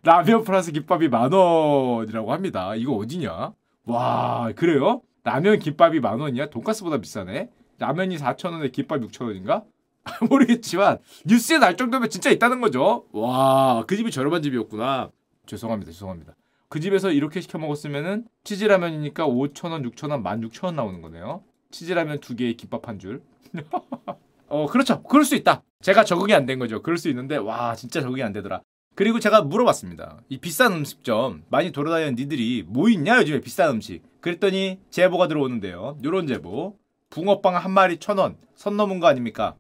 라면 0.05 0.45
플러스 0.45 0.71
김밥이 0.71 1.09
만 1.09 1.33
원이라고 1.33 2.33
합니다. 2.33 2.77
이거 2.77 2.93
어디냐? 2.95 3.53
와, 3.87 4.53
그래요? 4.55 5.03
라면 5.25 5.59
김밥이 5.59 5.99
만 5.99 6.21
원이야? 6.21 6.51
돈가스보다 6.51 6.99
비싸네. 6.99 7.51
라면이 7.79 8.19
4,000원에 8.19 8.71
김밥 8.71 9.01
6,000원인가? 9.01 9.65
모르겠지만 10.31 10.99
뉴스에 11.25 11.59
날 11.59 11.77
정도면 11.77 12.09
진짜 12.09 12.31
있다는 12.31 12.61
거죠. 12.61 13.07
와, 13.11 13.83
그 13.89 13.97
집이 13.97 14.13
저렴한 14.13 14.43
집이었구나. 14.43 15.11
죄송합니다. 15.47 15.91
죄송합니다. 15.91 16.35
그 16.69 16.81
집에서 16.81 17.11
이렇게 17.13 17.41
시켜 17.41 17.59
먹었으면은 17.59 18.27
치즈라면이니까 18.45 19.27
5,000원, 19.27 19.89
6,000원, 19.93 20.23
16,000원 20.23 20.75
나오는 20.75 21.01
거네요. 21.03 21.43
치즈라면 21.71 22.21
두 22.21 22.35
개에 22.37 22.55
김밥 22.55 22.89
한 22.89 22.99
줄. 22.99 23.23
어, 24.49 24.67
그렇죠. 24.67 25.03
그럴 25.03 25.25
수 25.25 25.35
있다. 25.35 25.63
제가 25.83 26.05
적응이 26.05 26.33
안 26.35 26.47
된 26.47 26.59
거죠. 26.59 26.83
그럴 26.83 26.99
수 26.99 27.09
있는데 27.09 27.37
와, 27.37 27.75
진짜 27.75 28.01
적응이 28.01 28.23
안 28.23 28.33
되더라. 28.33 28.63
그리고 28.95 29.21
제가 29.21 29.43
물어봤습니다. 29.43 30.21
이 30.29 30.39
비싼 30.39 30.73
음식점 30.73 31.45
많이 31.51 31.71
돌아다니는 31.71 32.15
니들이 32.15 32.65
뭐 32.67 32.89
있냐 32.89 33.19
요즘에 33.19 33.41
비싼 33.41 33.71
음식. 33.71 34.03
그랬더니 34.21 34.81
제보가 34.91 35.29
들어오는데요. 35.29 35.99
요런 36.03 36.27
제보. 36.27 36.79
붕어빵 37.11 37.57
한 37.57 37.71
마리 37.73 37.99
천 37.99 38.19
원. 38.19 38.37
선 38.55 38.77
넘은 38.77 38.99
거 39.01 39.07
아닙니까? 39.07 39.57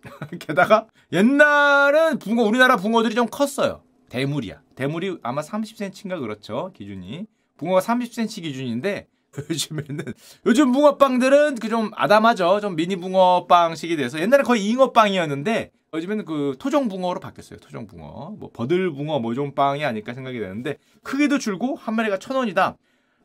게다가 0.38 0.86
옛날은 1.12 2.18
붕어 2.20 2.44
우리나라 2.44 2.76
붕어들이 2.76 3.14
좀 3.14 3.26
컸어요. 3.26 3.82
대물이야. 4.08 4.60
대물이 4.74 5.18
아마 5.22 5.40
30cm인가 5.42 6.18
그렇죠. 6.20 6.70
기준이. 6.74 7.26
붕어가 7.56 7.80
30cm 7.80 8.42
기준인데 8.42 9.06
요즘에는 9.50 10.04
요즘 10.46 10.72
붕어빵들은 10.72 11.56
그 11.56 11.68
좀 11.68 11.90
아담하죠. 11.94 12.60
좀 12.60 12.76
미니 12.76 12.96
붕어빵식이 12.96 13.96
돼서 13.96 14.18
옛날에 14.20 14.42
거의 14.42 14.66
잉어빵이었는데 14.68 15.70
요즘에는 15.94 16.24
그 16.24 16.56
토종 16.58 16.88
붕어로 16.88 17.20
바뀌었어요. 17.20 17.58
토종 17.58 17.86
붕어. 17.86 18.34
뭐 18.38 18.50
버들 18.52 18.92
붕어 18.92 19.18
뭐 19.18 19.34
좀 19.34 19.52
빵이 19.54 19.84
아닐까 19.84 20.14
생각이 20.14 20.38
되는데 20.38 20.78
크기도 21.02 21.38
줄고 21.38 21.76
한 21.76 21.94
마리가 21.96 22.18
천 22.18 22.36
원이다. 22.36 22.76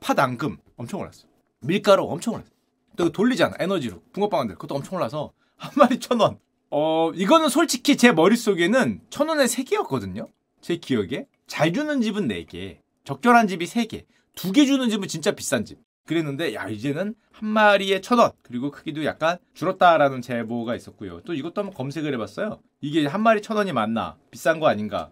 팥앙금 0.02 0.58
엄청 0.78 1.00
올랐어. 1.02 1.28
밀가루 1.62 2.04
엄청 2.06 2.34
올랐어. 2.34 2.50
또 2.98 3.12
돌리잖아. 3.12 3.56
에너지로. 3.60 4.02
붕어빵들 4.13 4.56
그것도 4.56 4.75
엄청 4.75 4.98
올라서 4.98 5.32
한 5.56 5.72
마리 5.78 6.00
천 6.00 6.20
원. 6.20 6.38
어 6.70 7.12
이거는 7.16 7.50
솔직히 7.50 7.96
제 7.98 8.12
머릿속에는 8.12 9.02
천 9.10 9.30
원에 9.30 9.48
세 9.48 9.63
개였거든요. 9.63 10.28
제 10.63 10.77
기억에 10.77 11.27
잘 11.46 11.74
주는 11.74 12.01
집은 12.01 12.27
네 12.29 12.46
개, 12.46 12.79
적절한 13.03 13.48
집이 13.50 13.67
세 13.67 13.86
개, 13.86 14.05
두개 14.34 14.65
주는 14.65 14.89
집은 14.89 15.08
진짜 15.10 15.32
비싼 15.32 15.65
집. 15.65 15.77
그랬는데 16.05 16.53
야 16.55 16.67
이제는 16.70 17.15
한 17.32 17.50
마리에 17.50 18.00
천 18.01 18.20
원 18.20 18.32
그리고 18.41 18.72
크기도 18.72 19.03
약간 19.05 19.38
줄었다라는 19.53 20.22
제보가 20.22 20.75
있었고요. 20.75 21.22
또 21.25 21.34
이것도 21.34 21.62
한번 21.62 21.74
검색을 21.75 22.13
해봤어요. 22.13 22.60
이게 22.82 23.05
한 23.05 23.22
마리 23.22 23.41
천 23.41 23.55
원이 23.58 23.74
맞나 23.74 24.17
비싼 24.32 24.60
거 24.60 24.67
아닌가? 24.67 25.12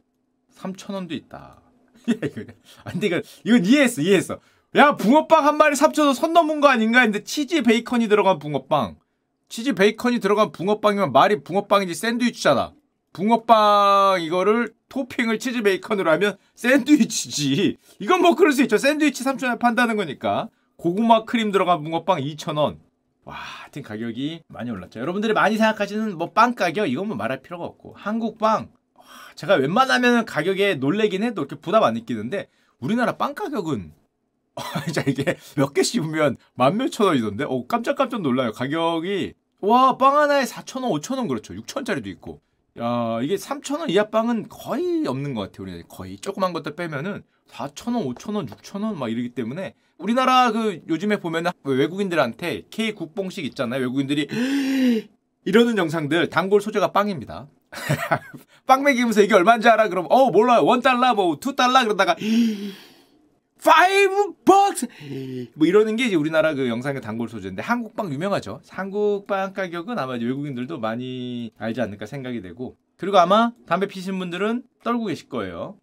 3천 0.57 0.93
원도 0.93 1.13
있다. 1.15 1.61
야 2.09 2.13
이거 2.23 2.43
아 2.83 2.91
근데 2.91 3.07
이거 3.07 3.21
이건 3.45 3.65
이해했어 3.65 4.01
이해했어. 4.01 4.39
야 4.75 4.95
붕어빵 4.95 5.45
한 5.45 5.57
마리 5.57 5.75
3천 5.75 6.05
원 6.05 6.13
선 6.13 6.31
넘은 6.33 6.59
거 6.61 6.67
아닌가 6.69 6.99
했는데 7.01 7.23
치즈 7.25 7.63
베이컨이 7.63 8.07
들어간 8.07 8.39
붕어빵. 8.39 8.97
치즈 9.49 9.73
베이컨이 9.73 10.19
들어간 10.19 10.51
붕어빵이면 10.53 11.11
말이 11.11 11.41
붕어빵이지 11.43 11.93
샌드위치잖아. 11.93 12.73
붕어빵 13.13 14.21
이거를 14.21 14.73
토핑을 14.89 15.39
치즈 15.39 15.61
베이컨으로 15.63 16.09
하면 16.11 16.37
샌드위치지. 16.55 17.77
이건 17.99 18.21
뭐 18.21 18.35
그럴 18.35 18.51
수 18.51 18.61
있죠. 18.63 18.77
샌드위치 18.77 19.23
3천원에 19.23 19.59
판다는 19.59 19.95
거니까. 19.97 20.49
고구마 20.77 21.25
크림 21.25 21.51
들어간 21.51 21.83
붕어빵 21.83 22.19
2,000원. 22.19 22.77
와, 23.23 23.35
하여튼 23.35 23.83
가격이 23.83 24.43
많이 24.47 24.71
올랐죠. 24.71 24.99
여러분들이 24.99 25.33
많이 25.33 25.57
생각하시는 25.57 26.17
뭐 26.17 26.33
빵 26.33 26.55
가격 26.55 26.87
이건 26.89 27.07
뭐 27.07 27.15
말할 27.17 27.41
필요가 27.41 27.65
없고 27.65 27.93
한국빵 27.95 28.71
제가 29.35 29.55
웬만하면 29.55 30.25
가격에 30.25 30.75
놀래긴 30.75 31.21
해도 31.23 31.41
이렇게 31.41 31.55
부담 31.55 31.83
안 31.83 31.93
느끼는데 31.93 32.47
우리나라 32.79 33.17
빵 33.17 33.35
가격은 33.35 33.93
자 34.93 35.03
이게 35.07 35.37
몇 35.55 35.73
개 35.73 35.83
씹으면 35.83 36.37
만 36.55 36.77
몇천 36.77 37.05
원이던데 37.07 37.45
어 37.47 37.67
깜짝깜짝 37.67 38.21
놀라요 38.21 38.51
가격이 38.53 39.33
와 39.61 39.97
빵 39.97 40.17
하나에 40.17 40.43
4천 40.45 40.81
원 40.83 40.91
5천 40.99 41.17
원 41.17 41.27
그렇죠 41.27 41.53
6천 41.53 41.77
원짜리도 41.77 42.09
있고 42.09 42.41
야 42.79 43.19
이게 43.21 43.35
3천 43.35 43.79
원 43.79 43.89
이하 43.89 44.09
빵은 44.09 44.47
거의 44.49 45.05
없는 45.05 45.33
것 45.33 45.41
같아요 45.41 45.63
우리나라 45.63 45.83
거의 45.89 46.17
조그만 46.17 46.53
것들 46.53 46.75
빼면은 46.75 47.23
4천 47.49 47.95
원 47.95 48.05
5천 48.05 48.35
원 48.35 48.45
6천 48.47 48.83
원막 48.83 49.11
이러기 49.11 49.29
때문에 49.29 49.75
우리나라 49.97 50.51
그 50.51 50.81
요즘에 50.87 51.17
보면은 51.17 51.51
외국인들한테 51.63 52.63
K 52.69 52.93
국뽕식 52.93 53.45
있잖아요. 53.45 53.81
외국인들이 53.81 54.27
이러는 55.45 55.77
영상들 55.77 56.29
단골 56.29 56.61
소재가 56.61 56.91
빵입니다. 56.91 57.47
빵 58.67 58.83
먹이면서 58.83 59.21
이게 59.21 59.33
얼마인지 59.33 59.69
알아? 59.69 59.89
그럼 59.89 60.07
어 60.09 60.31
몰라요. 60.31 60.65
one 60.65 60.81
dollar 60.81 61.13
뭐 61.13 61.37
two 61.37 61.55
dollar 61.55 61.83
그러다가 61.83 62.15
five 63.63 64.33
bucks 64.43 64.87
뭐 65.53 65.67
이러는 65.67 65.95
게 65.95 66.05
이제 66.05 66.15
우리나라 66.15 66.53
그 66.53 66.67
영상의 66.67 67.01
단골 67.01 67.29
소재인데 67.29 67.61
한국 67.61 67.95
빵 67.95 68.11
유명하죠. 68.11 68.61
한국 68.69 69.27
빵 69.27 69.53
가격은 69.53 69.99
아마 69.99 70.13
외국인들도 70.13 70.79
많이 70.79 71.51
알지 71.57 71.81
않을까 71.81 72.05
생각이 72.05 72.41
되고 72.41 72.75
그리고 72.97 73.19
아마 73.19 73.51
담배 73.67 73.87
피시는 73.87 74.17
분들은 74.17 74.63
떨고 74.83 75.05
계실 75.05 75.29
거예요. 75.29 75.77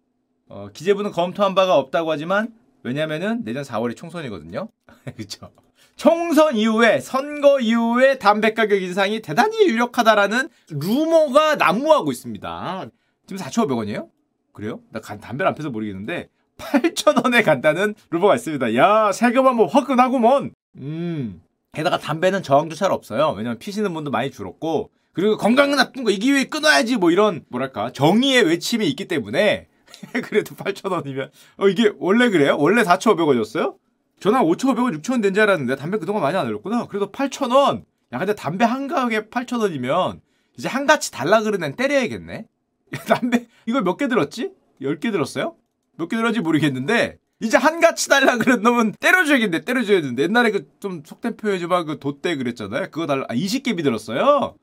어, 0.47 0.69
기재부는 0.73 1.11
검토한 1.11 1.55
바가 1.55 1.77
없다고 1.77 2.11
하지만 2.11 2.53
왜냐면은 2.83 3.43
내년 3.43 3.63
4월이 3.63 3.95
총선이거든요. 3.95 4.69
그렇죠. 5.15 5.51
총선 5.95 6.55
이후에 6.55 6.99
선거 6.99 7.59
이후에 7.59 8.19
담배 8.19 8.53
가격 8.53 8.81
인상이 8.81 9.21
대단히 9.21 9.67
유력하다라는 9.67 10.49
루머가 10.69 11.55
난무하고 11.55 12.11
있습니다. 12.11 12.85
지금 13.27 13.41
4,500원이에요? 13.41 14.09
그래요? 14.53 14.81
나 14.91 14.99
담배를 15.01 15.47
안 15.47 15.55
펴서 15.55 15.69
모르겠는데 15.69 16.29
8,000원에 16.59 17.43
간다는 17.43 17.95
루머가 18.11 18.35
있습니다. 18.35 18.75
야, 18.75 19.11
세금 19.11 19.47
한번 19.47 19.67
화끈하구먼. 19.69 20.51
음. 20.77 21.41
게다가 21.73 21.97
담배는 21.97 22.43
저항조차를 22.43 22.93
없어요. 22.93 23.33
왜냐면 23.37 23.57
피시는 23.59 23.93
분도 23.93 24.11
많이 24.11 24.31
줄었고 24.31 24.89
그리고 25.13 25.37
건강은 25.37 25.77
나쁜 25.77 26.03
거 26.03 26.11
이 26.11 26.17
기회에 26.19 26.45
끊어야지 26.45 26.97
뭐 26.97 27.11
이런 27.11 27.43
뭐랄까 27.49 27.91
정의의 27.91 28.43
외침이 28.43 28.87
있기 28.89 29.07
때문에 29.07 29.67
그래도 30.23 30.55
8,000원이면. 30.55 31.29
어, 31.57 31.67
이게 31.67 31.91
원래 31.99 32.29
그래요? 32.29 32.55
원래 32.59 32.83
4,500원이었어요? 32.83 33.75
저는 34.19 34.39
5,500원, 34.41 35.01
6,000원 35.01 35.21
된 35.21 35.33
줄 35.33 35.43
알았는데 35.43 35.75
담배 35.77 35.97
그동안 35.97 36.21
많이 36.21 36.37
안 36.37 36.45
올렸구나. 36.47 36.87
그래도 36.87 37.11
8,000원. 37.11 37.83
야, 38.13 38.17
근데 38.17 38.33
담배 38.35 38.65
한 38.65 38.87
가격에 38.87 39.27
8,000원이면 39.29 40.19
이제 40.57 40.67
한 40.67 40.85
가치 40.87 41.11
달라 41.11 41.41
그러는 41.41 41.75
때려야겠네. 41.75 42.45
담배 43.07 43.45
이거 43.65 43.81
몇개 43.81 44.07
들었지? 44.07 44.51
10개 44.81 45.11
들었어요? 45.11 45.55
몇 45.99 46.07
개 46.07 46.15
들었지 46.17 46.39
모르겠는데 46.39 47.17
이제 47.41 47.57
한 47.57 47.79
가치 47.79 48.09
달라 48.09 48.37
그런 48.37 48.61
놈은 48.63 48.93
때려줘야겠네. 48.99 49.61
때려줘야 49.61 50.01
되는데 50.01 50.23
옛날에 50.23 50.51
그 50.51 50.65
좀 50.79 51.03
속된 51.05 51.35
표현이지만 51.37 51.85
그 51.85 51.99
돛대 51.99 52.35
그랬잖아요. 52.37 52.87
그거 52.91 53.05
달라. 53.05 53.25
아, 53.29 53.33
20개비 53.35 53.83
들었어요. 53.83 54.55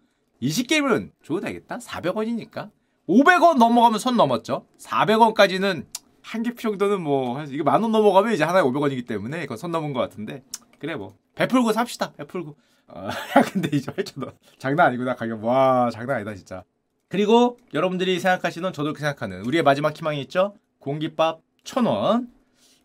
20개비면 0.43 1.11
줘도 1.25 1.41
되겠다. 1.41 1.79
400원이니까. 1.79 2.71
500원 3.09 3.59
넘어가면 3.59 3.99
선 3.99 4.17
넘었죠. 4.17 4.67
400원까지는 4.79 5.85
한개 6.23 6.55
정도는 6.55 7.01
뭐 7.03 7.41
이거 7.45 7.63
만원 7.65 7.93
넘어가면 7.93 8.33
이제 8.33 8.43
하나에 8.45 8.63
500원이기 8.63 9.07
때문에 9.07 9.45
이거 9.45 9.57
선 9.57 9.71
넘은 9.71 9.93
것 9.93 10.01
같은데 10.01 10.43
그래 10.81 10.97
뭐 10.97 11.15
베풀고 11.37 11.73
삽시다 11.73 12.13
베풀고 12.15 12.57
아 12.89 13.11
근데 13.53 13.77
이제 13.77 13.93
8천원 13.93 14.33
장난 14.59 14.89
아니구나 14.89 15.15
가격 15.15 15.45
와 15.45 15.89
장난 15.93 16.17
아니다 16.17 16.35
진짜 16.35 16.65
그리고 17.09 17.59
여러분들이 17.75 18.19
생각하시는 18.19 18.73
저도 18.73 18.87
그렇게 18.87 19.01
생각하는 19.01 19.43
우리의 19.45 19.63
마지막 19.63 19.97
희망이 19.97 20.21
있죠 20.23 20.55
공깃밥 20.87 21.43
천원 21.65 22.29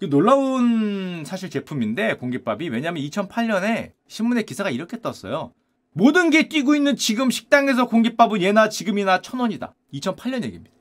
놀라운 0.10 1.24
사실 1.24 1.52
제품인데 1.52 2.16
공깃밥이 2.16 2.70
왜냐면 2.70 3.04
2008년에 3.04 3.92
신문에 4.08 4.42
기사가 4.42 4.72
이렇게 4.72 5.00
떴어요 5.00 5.54
모든 5.94 6.32
게 6.32 6.50
뛰고 6.50 6.74
있는 6.74 6.96
지금 6.96 7.30
식당에서 7.30 7.88
공깃밥은 7.88 8.42
예나 8.42 8.70
지금이나 8.70 9.22
천 9.22 9.40
원이다. 9.42 9.76
2008년 9.94 10.44
얘기입니다. 10.46 10.74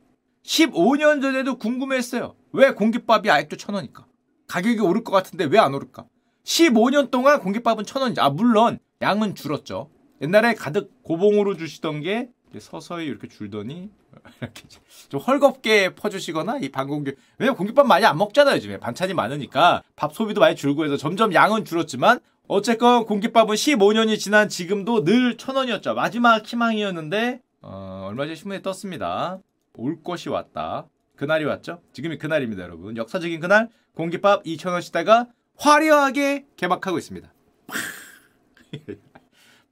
15년 0.44 1.20
전에도 1.20 1.58
궁금했어요. 1.58 2.36
왜 2.52 2.72
공깃밥이 2.72 3.28
아직도 3.28 3.56
천 3.56 3.74
원일까? 3.74 4.06
가격이 4.46 4.78
오를 4.80 5.04
것 5.04 5.12
같은데 5.12 5.44
왜 5.44 5.58
안 5.58 5.74
오를까? 5.74 6.06
15년 6.44 7.10
동안 7.10 7.40
공깃밥은 7.40 7.84
천 7.84 8.02
원이죠. 8.02 8.22
아, 8.22 8.30
물론 8.30 8.78
양은 9.02 9.34
줄었죠. 9.34 9.90
옛날에 10.22 10.54
가득 10.54 11.02
고봉으로 11.02 11.56
주시던 11.56 12.00
게 12.02 12.30
서서히 12.58 13.06
이렇게 13.06 13.28
줄더니 13.28 13.90
이렇게 14.40 14.62
좀 15.08 15.20
헐겁게 15.20 15.94
퍼주시거나 15.94 16.58
이 16.58 16.70
반공기 16.70 17.12
왜냐면 17.38 17.56
공깃밥 17.56 17.86
많이 17.86 18.04
안 18.04 18.18
먹잖아요 18.18 18.56
요즘에. 18.56 18.78
반찬이 18.78 19.14
많으니까. 19.14 19.82
밥 19.94 20.14
소비도 20.14 20.40
많이 20.40 20.56
줄고 20.56 20.84
해서 20.84 20.96
점점 20.96 21.32
양은 21.34 21.64
줄었지만 21.64 22.18
어쨌건 22.48 23.06
공깃밥은 23.06 23.54
15년이 23.54 24.18
지난 24.18 24.48
지금도 24.48 25.04
늘 25.04 25.36
천원이었죠. 25.36 25.94
마지막 25.94 26.44
희망이었는데 26.44 27.40
어, 27.62 28.06
얼마 28.08 28.24
전에 28.24 28.34
신문에 28.34 28.62
떴습니다. 28.62 29.38
올 29.74 30.02
것이 30.02 30.28
왔다. 30.28 30.86
그날이 31.14 31.44
왔죠? 31.44 31.80
지금이 31.92 32.18
그날입니다 32.18 32.62
여러분. 32.62 32.96
역사적인 32.96 33.38
그날 33.40 33.68
공깃밥 33.94 34.44
2천원 34.44 34.82
시대가 34.82 35.28
화려하게 35.56 36.46
개막하고 36.56 36.98
있습니다 36.98 37.32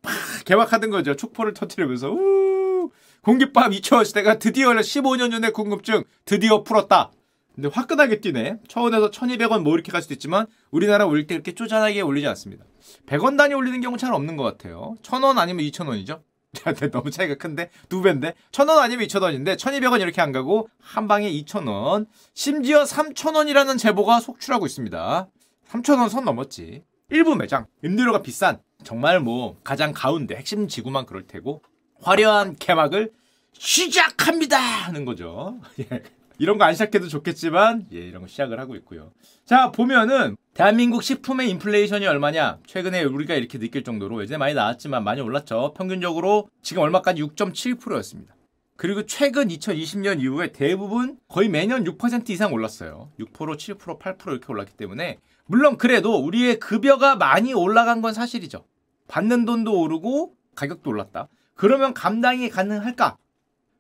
팍 0.03 0.13
개막하던 0.45 0.91
거죠 0.91 1.15
축포를 1.15 1.55
터트리면서 1.55 2.11
우 2.11 2.91
공깃밥 3.23 3.73
2천원 3.73 4.05
시대가 4.05 4.39
드디어 4.39 4.71
15년 4.71 5.31
전의 5.31 5.53
궁금증 5.53 6.05
드디어 6.25 6.63
풀었다. 6.63 7.11
근데 7.55 7.69
화끈하게 7.69 8.21
뛰네. 8.21 8.59
천원에서 8.69 9.11
1200원 9.11 9.63
뭐 9.63 9.75
이렇게 9.75 9.91
갈 9.91 10.01
수도 10.01 10.15
있지만 10.15 10.47
우리나라 10.71 11.07
올릴 11.07 11.27
때 11.27 11.35
이렇게 11.35 11.53
쪼잔하게 11.53 12.01
올리지 12.03 12.27
않습니다. 12.29 12.65
100원 13.07 13.37
단위 13.37 13.55
올리는 13.55 13.81
경우 13.81 13.97
잘 13.97 14.15
없는 14.15 14.37
것 14.37 14.45
같아요. 14.45 14.95
1000원 15.03 15.39
아니면 15.39 15.65
2000원이죠. 15.65 16.23
너무 16.93 17.11
차이가 17.11 17.35
큰데 17.35 17.71
두 17.89 18.01
배인데 18.01 18.35
1000원 18.53 18.79
아니면 18.79 19.07
2000원인데 19.07 19.57
1200원 19.57 20.01
이렇게 20.01 20.21
안 20.21 20.33
가고 20.33 20.69
한 20.81 21.09
방에 21.09 21.31
2000원 21.31 22.07
심지어 22.33 22.85
3000원이라는 22.85 23.79
제보가 23.79 24.21
속출하고 24.21 24.65
있습니다 24.65 25.29
3000원 25.69 26.09
선 26.09 26.25
넘었지 26.25 26.85
일부 27.11 27.35
매장 27.37 27.67
임대료가 27.83 28.21
비싼 28.23 28.61
정말 28.85 29.21
뭐 29.21 29.57
가장 29.65 29.93
가운데 29.95 30.37
핵심 30.37 30.69
지구만 30.69 31.07
그럴 31.07 31.27
테고 31.27 31.63
화려한 32.03 32.57
개막을 32.57 33.13
시작합니다 33.53 34.59
하는 34.59 35.05
거죠. 35.05 35.59
예. 35.81 36.03
이런 36.39 36.59
거 36.59 36.65
안 36.65 36.75
시작해도 36.75 37.09
좋겠지만 37.09 37.87
예, 37.93 37.99
이런 37.99 38.23
거 38.23 38.29
시작을 38.29 38.61
하고 38.61 38.77
있고요. 38.77 39.11
자 39.45 39.73
보면은 39.73 40.37
대한민국 40.55 41.03
식품의 41.03 41.49
인플레이션이 41.51 42.07
얼마냐? 42.07 42.59
최근에 42.67 43.05
우리가 43.05 43.35
이렇게 43.35 43.59
느낄 43.59 43.83
정도로 43.85 44.23
예전에 44.23 44.37
많이 44.39 44.55
나왔지만 44.55 45.03
많이 45.03 45.21
올랐죠. 45.21 45.73
평균적으로 45.77 46.49
지금 46.63 46.83
얼마까지 46.83 47.23
6.7%였습니다. 47.23 48.35
그리고 48.77 49.07
최근 49.07 49.49
2020년 49.49 50.21
이후에 50.21 50.53
대부분 50.53 51.19
거의 51.27 51.49
매년 51.49 51.83
6% 51.85 52.31
이상 52.31 52.53
올랐어요. 52.53 53.11
6%, 53.19 53.33
7%, 53.79 53.99
8% 53.99 54.29
이렇게 54.29 54.47
올랐기 54.53 54.75
때문에 54.77 55.19
물론 55.49 55.79
그래도 55.79 56.23
우리의 56.23 56.61
급여가 56.61 57.17
많이 57.17 57.55
올라간 57.55 58.03
건 58.03 58.13
사실이죠. 58.13 58.67
받는 59.09 59.47
돈도 59.47 59.81
오르고 59.81 60.35
가격도 60.55 60.91
올랐다. 60.91 61.29
그러면 61.55 61.95
감당이 61.95 62.51
가능할까? 62.51 63.17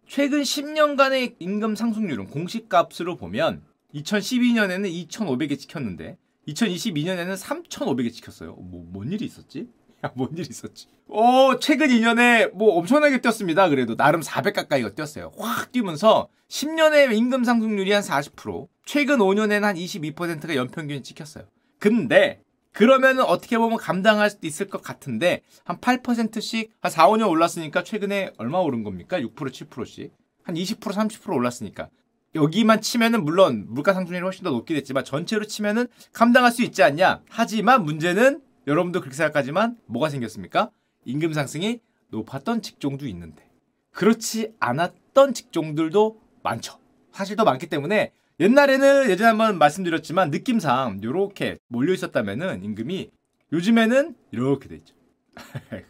최근 0.09 0.41
10년간의 0.41 1.37
임금 1.39 1.77
상승률은 1.77 2.29
공식값으로 2.29 3.17
보면 3.17 3.63
2012년에는 3.95 5.09
2,500에 5.09 5.59
찍혔는데 5.59 6.17
2022년에는 6.49 7.37
3,500에 7.37 8.13
찍혔어요. 8.15 8.55
뭐, 8.55 8.87
뭔 8.89 9.13
일이 9.13 9.27
있었지? 9.27 9.69
야, 10.03 10.11
뭔 10.15 10.31
일이 10.33 10.47
있었지? 10.49 10.87
어, 11.09 11.59
최근 11.59 11.89
2년에 11.89 12.51
뭐 12.55 12.79
엄청나게 12.79 13.21
뛰었습니다. 13.21 13.69
그래도 13.69 13.95
나름 13.95 14.23
400 14.23 14.55
가까이가 14.55 14.95
뛰었어요. 14.95 15.33
확 15.37 15.71
뛰면서 15.71 16.29
10년의 16.49 17.15
임금 17.15 17.45
상승률이 17.45 17.93
한 17.93 18.03
40%, 18.03 18.69
최근 18.87 19.19
5년에는 19.19 19.61
한 19.61 19.77
22%가 19.77 20.57
연평균이 20.57 21.03
찍혔어요. 21.03 21.45
근데 21.79 22.43
그러면은 22.73 23.25
어떻게 23.25 23.59
보면 23.59 23.79
감당할 23.79 24.31
수도 24.31 24.47
있을 24.47 24.69
것 24.69 24.83
같은데 24.83 25.43
한 25.65 25.79
8%씩 25.79 26.71
한 26.81 26.91
4, 26.91 27.09
5년 27.09 27.29
올랐으니까 27.29 27.83
최근에 27.83 28.33
얼마 28.39 28.59
오른 28.59 28.85
겁니까? 28.85 29.21
6% 29.21 29.35
7%씩 29.35 30.13
한 30.45 30.55
20% 30.55 30.81
30% 30.81 31.35
올랐으니까 31.35 31.89
여기만 32.35 32.81
치면은 32.81 33.25
물론 33.25 33.67
물가 33.69 33.95
상승률이 33.95 34.23
훨씬 34.23 34.45
더 34.45 34.51
높게 34.51 34.75
됐지만 34.75 35.05
전체로 35.05 35.45
치면은 35.45 35.89
감당할 36.13 36.53
수 36.53 36.63
있지 36.63 36.83
않냐? 36.83 37.23
하지만 37.29 37.85
문제는 37.85 38.43
여러분도 38.67 39.01
그렇게 39.01 39.17
생각하지만 39.17 39.79
뭐가 39.87 40.11
생겼습니까? 40.11 40.71
임금 41.05 41.33
상승이 41.33 41.81
높았던 42.11 42.63
직종도 42.63 43.07
있는데 43.09 43.49
그렇지 43.93 44.53
않았던 44.61 45.35
직종들도 45.35 46.21
많죠. 46.43 46.79
사실 47.13 47.35
더 47.35 47.45
많기 47.45 47.67
때문에 47.67 48.13
옛날에는 48.41 49.11
예전에 49.11 49.29
한번 49.29 49.59
말씀드렸지만 49.59 50.31
느낌상 50.31 51.01
이렇게 51.03 51.59
몰려 51.69 51.93
있었다면은 51.93 52.63
임금이 52.63 53.11
요즘에는 53.53 54.15
이렇게 54.31 54.69
돼 54.69 54.77
있죠. 54.77 54.95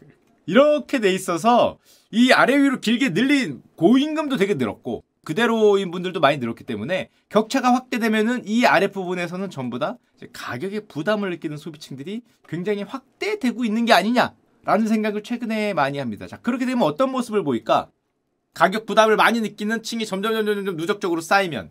이렇게 0.47 0.99
돼 0.99 1.13
있어서 1.13 1.77
이 2.11 2.31
아래 2.31 2.57
위로 2.57 2.79
길게 2.79 3.09
늘린 3.09 3.61
고임금도 3.75 4.37
되게 4.37 4.55
늘었고 4.55 5.03
그대로인 5.23 5.91
분들도 5.91 6.19
많이 6.21 6.37
늘었기 6.37 6.63
때문에 6.63 7.09
격차가 7.29 7.71
확대되면은 7.75 8.47
이 8.47 8.65
아랫 8.65 8.91
부분에서는 8.93 9.51
전부 9.51 9.77
다 9.77 9.97
가격에 10.33 10.81
부담을 10.87 11.29
느끼는 11.29 11.57
소비층들이 11.57 12.23
굉장히 12.47 12.81
확대되고 12.81 13.63
있는 13.63 13.85
게 13.85 13.93
아니냐라는 13.93 14.87
생각을 14.87 15.21
최근에 15.21 15.75
많이 15.75 15.99
합니다. 15.99 16.25
자, 16.25 16.37
그렇게 16.37 16.65
되면 16.65 16.81
어떤 16.81 17.11
모습을 17.11 17.43
보일까? 17.43 17.91
가격 18.55 18.87
부담을 18.87 19.17
많이 19.17 19.39
느끼는 19.39 19.83
층이 19.83 20.07
점점 20.07 20.33
점점 20.33 20.55
점점 20.55 20.77
누적적으로 20.77 21.21
쌓이면 21.21 21.69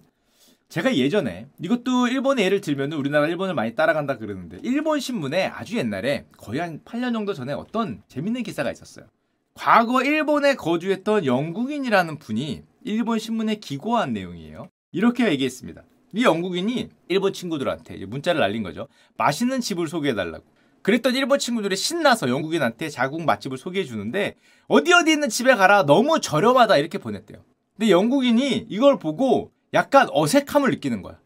제가 0.69 0.95
예전에 0.97 1.47
이것도 1.63 2.09
일본의 2.09 2.45
예를 2.45 2.61
들면 2.61 2.93
우리나라 2.93 3.27
일본을 3.27 3.55
많이 3.55 3.75
따라간다 3.75 4.19
그러는데 4.19 4.59
일본 4.63 5.01
신문에 5.01 5.47
아주 5.47 5.79
옛날에 5.79 6.27
거의 6.37 6.61
한 6.61 6.81
8년 6.85 7.15
정도 7.15 7.33
전에 7.33 7.55
어떤 7.55 8.03
재밌는 8.09 8.43
기사가 8.43 8.71
있었어요. 8.71 9.07
과거 9.55 10.03
일본에 10.05 10.57
거주했던 10.57 11.25
영국인이라는 11.25 12.19
분이 12.19 12.65
일본 12.85 13.19
신문에 13.19 13.55
기고한 13.55 14.13
내용이에요. 14.13 14.69
이렇게 14.93 15.27
얘기했습니다. 15.31 15.85
이 16.15 16.25
영국인이 16.25 16.91
일본 17.09 17.33
친구들한테 17.33 18.05
문자를 18.05 18.41
날린 18.41 18.63
거죠. 18.63 18.89
맛있는 19.17 19.63
집을 19.63 19.89
소개해달라고. 19.89 20.45
그랬던 20.83 21.15
일본 21.17 21.39
친구들이 21.39 21.77
신나서 21.77 22.29
영국인한테 22.29 22.91
자국 22.91 23.23
맛집을 23.23 23.57
소개해 23.57 23.87
주는데 23.87 24.35
어디 24.69 24.93
어디 24.93 25.13
있는 25.13 25.31
집에 25.31 25.55
가라 25.55 25.87
너무 25.87 26.21
저렴하다 26.21 26.77
이렇게 26.77 26.99
보냈대요. 26.99 27.43
근데 27.75 27.91
영국인이 27.91 28.67
이걸 28.69 28.99
보고 28.99 29.51
약간 29.75 30.09
어색함을 30.11 30.71
느끼는 30.71 31.03
거야. 31.03 31.19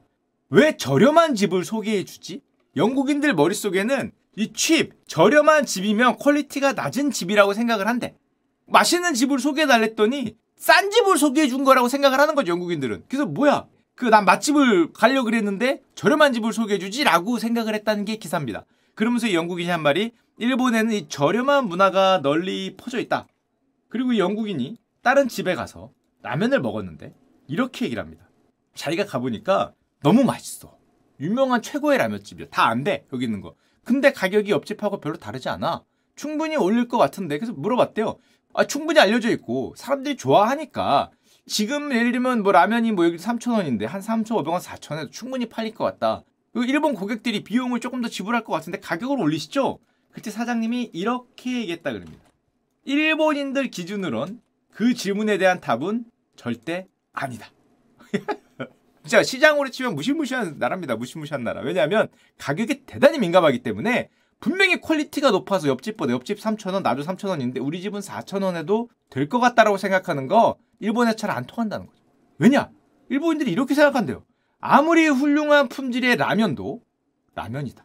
왜 0.51 0.77
저렴한 0.77 1.35
집을 1.35 1.65
소개해 1.65 2.05
주지? 2.05 2.43
영국인들 2.77 3.35
머릿속에는 3.35 4.13
이 4.37 4.53
cheap, 4.53 4.95
저렴한 5.07 5.67
집이면 5.67 6.17
quality가 6.17 6.73
낮은 6.73 7.11
집이라고 7.11 7.53
생각을 7.53 7.87
한대. 7.87 8.15
맛있는 8.67 9.15
집을 9.15 9.39
소개해 9.39 9.67
달랬더니 9.67 10.37
싼 10.57 10.91
집을 10.91 11.19
소개해 11.19 11.49
준 11.49 11.65
거라고 11.65 11.89
생각을 11.89 12.19
하는 12.19 12.35
거죠, 12.35 12.53
영국인들은. 12.53 13.05
그래서 13.09 13.27
뭐야? 13.27 13.67
그 13.95 14.07
난 14.07 14.25
맛집을 14.25 14.93
가려고 14.93 15.27
그랬는데 15.27 15.83
저렴한 15.95 16.33
집을 16.33 16.53
소개해 16.53 16.79
주지라고 16.79 17.39
생각을 17.39 17.75
했다는 17.75 18.05
게 18.05 18.17
기사입니다. 18.17 18.65
그러면서 18.95 19.27
이 19.29 19.35
영국인이 19.35 19.71
한 19.71 19.83
말이 19.83 20.13
일본에는 20.39 20.93
이 20.93 21.09
저렴한 21.09 21.69
문화가 21.69 22.21
널리 22.23 22.75
퍼져 22.77 22.99
있다. 22.99 23.27
그리고 23.89 24.13
이 24.13 24.19
영국인이 24.19 24.77
다른 25.03 25.29
집에 25.29 25.55
가서 25.55 25.93
라면을 26.23 26.61
먹었는데 26.61 27.15
이렇게 27.49 27.85
얘기를 27.85 28.03
합니다. 28.03 28.25
자기가 28.75 29.07
가보니까 29.07 29.73
너무 30.03 30.25
맛있어. 30.25 30.77
유명한 31.21 31.63
최고의 31.63 31.99
라면집이야. 31.99 32.49
다 32.51 32.67
안 32.67 32.85
돼. 32.85 33.07
여기 33.13 33.25
있는 33.25 33.41
거. 33.41 33.55
근데 33.85 34.13
가격이 34.13 34.51
옆집하고 34.51 35.01
별로 35.01 35.17
다르지 35.17 35.49
않아. 35.49 35.83
충분히 36.17 36.57
올릴 36.57 36.89
것 36.89 36.99
같은데. 36.99 37.39
그래서 37.39 37.53
물어봤대요. 37.53 38.17
아, 38.55 38.67
충분히 38.67 39.01
알려져 39.01 39.31
있고 39.31 39.75
사람들이 39.77 40.17
좋아하니까 40.17 41.11
지금 41.47 41.93
예를 41.93 42.13
들면 42.13 42.43
뭐 42.43 42.53
라면이 42.53 42.93
뭐 42.93 43.05
여기 43.07 43.17
3,000원인데 43.17 43.87
한 43.87 44.01
3,500원, 44.01 44.61
4,000원에도 44.61 45.11
충분히 45.11 45.47
팔릴 45.47 45.75
것 45.75 45.85
같다. 45.85 46.23
일본 46.55 46.95
고객들이 46.95 47.43
비용을 47.45 47.81
조금 47.81 48.03
더 48.03 48.09
지불할 48.09 48.45
것 48.45 48.53
같은데 48.53 48.79
가격을 48.79 49.19
올리시죠? 49.19 49.79
그때 50.13 50.31
사장님이 50.31 50.91
이렇게 50.93 51.61
얘기했다 51.61 51.93
그럽니다. 51.93 52.23
일본인들 52.85 53.71
기준으론 53.71 54.41
그 54.71 54.93
질문에 54.95 55.39
대한 55.39 55.61
답은 55.61 56.05
절대 56.37 56.87
아니다. 57.13 57.49
진짜 59.03 59.23
시장으로 59.23 59.71
치면 59.71 59.95
무시무시한 59.95 60.57
나라입니다. 60.59 60.97
무시무시한 60.97 61.43
나라. 61.45 61.61
왜냐하면 61.63 62.09
가격이 62.39 62.85
대단히 62.87 63.19
민감하기 63.19 63.63
때문에 63.63 64.09
분명히 64.41 64.81
quality가 64.81 65.31
높아서 65.31 65.69
옆집보다 65.69 66.13
옆집 66.13 66.39
3,000원, 66.39 66.83
나도 66.83 67.03
3,000원인데 67.03 67.65
우리 67.65 67.81
집은 67.81 68.01
4,000원에도 68.01 68.89
될 69.11 69.29
것 69.29 69.39
같다라고 69.41 69.77
생각하는 69.77 70.27
거 70.27 70.57
일본에 70.81 71.15
잘 71.15 71.31
안 71.31 71.47
통한다는 71.47 71.87
거죠. 71.87 72.01
왜냐? 72.39 72.71
일본인들이 73.09 73.53
이렇게 73.53 73.75
생각한대요. 73.75 74.25
아무리 74.61 75.07
훌륭한 75.09 75.69
품질의 75.69 76.17
라면도 76.17 76.81
라면이다. 77.35 77.85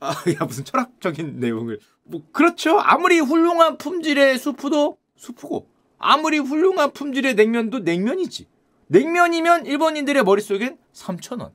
아, 0.00 0.10
야 0.40 0.44
무슨 0.46 0.64
철학적인 0.64 1.38
내용을 1.40 1.78
뭐 2.02 2.22
그렇죠. 2.32 2.78
아무리 2.78 3.20
훌륭한 3.20 3.78
품질의 3.78 4.38
수프도 4.38 4.98
수프고 5.16 5.68
아무리 5.98 6.38
훌륭한 6.38 6.92
품질의 6.92 7.34
냉면도 7.36 7.80
냉면이지. 7.80 8.46
냉면이면 8.88 9.66
일본인들의 9.66 10.22
머릿속엔 10.24 10.78
3,000원. 10.92 11.52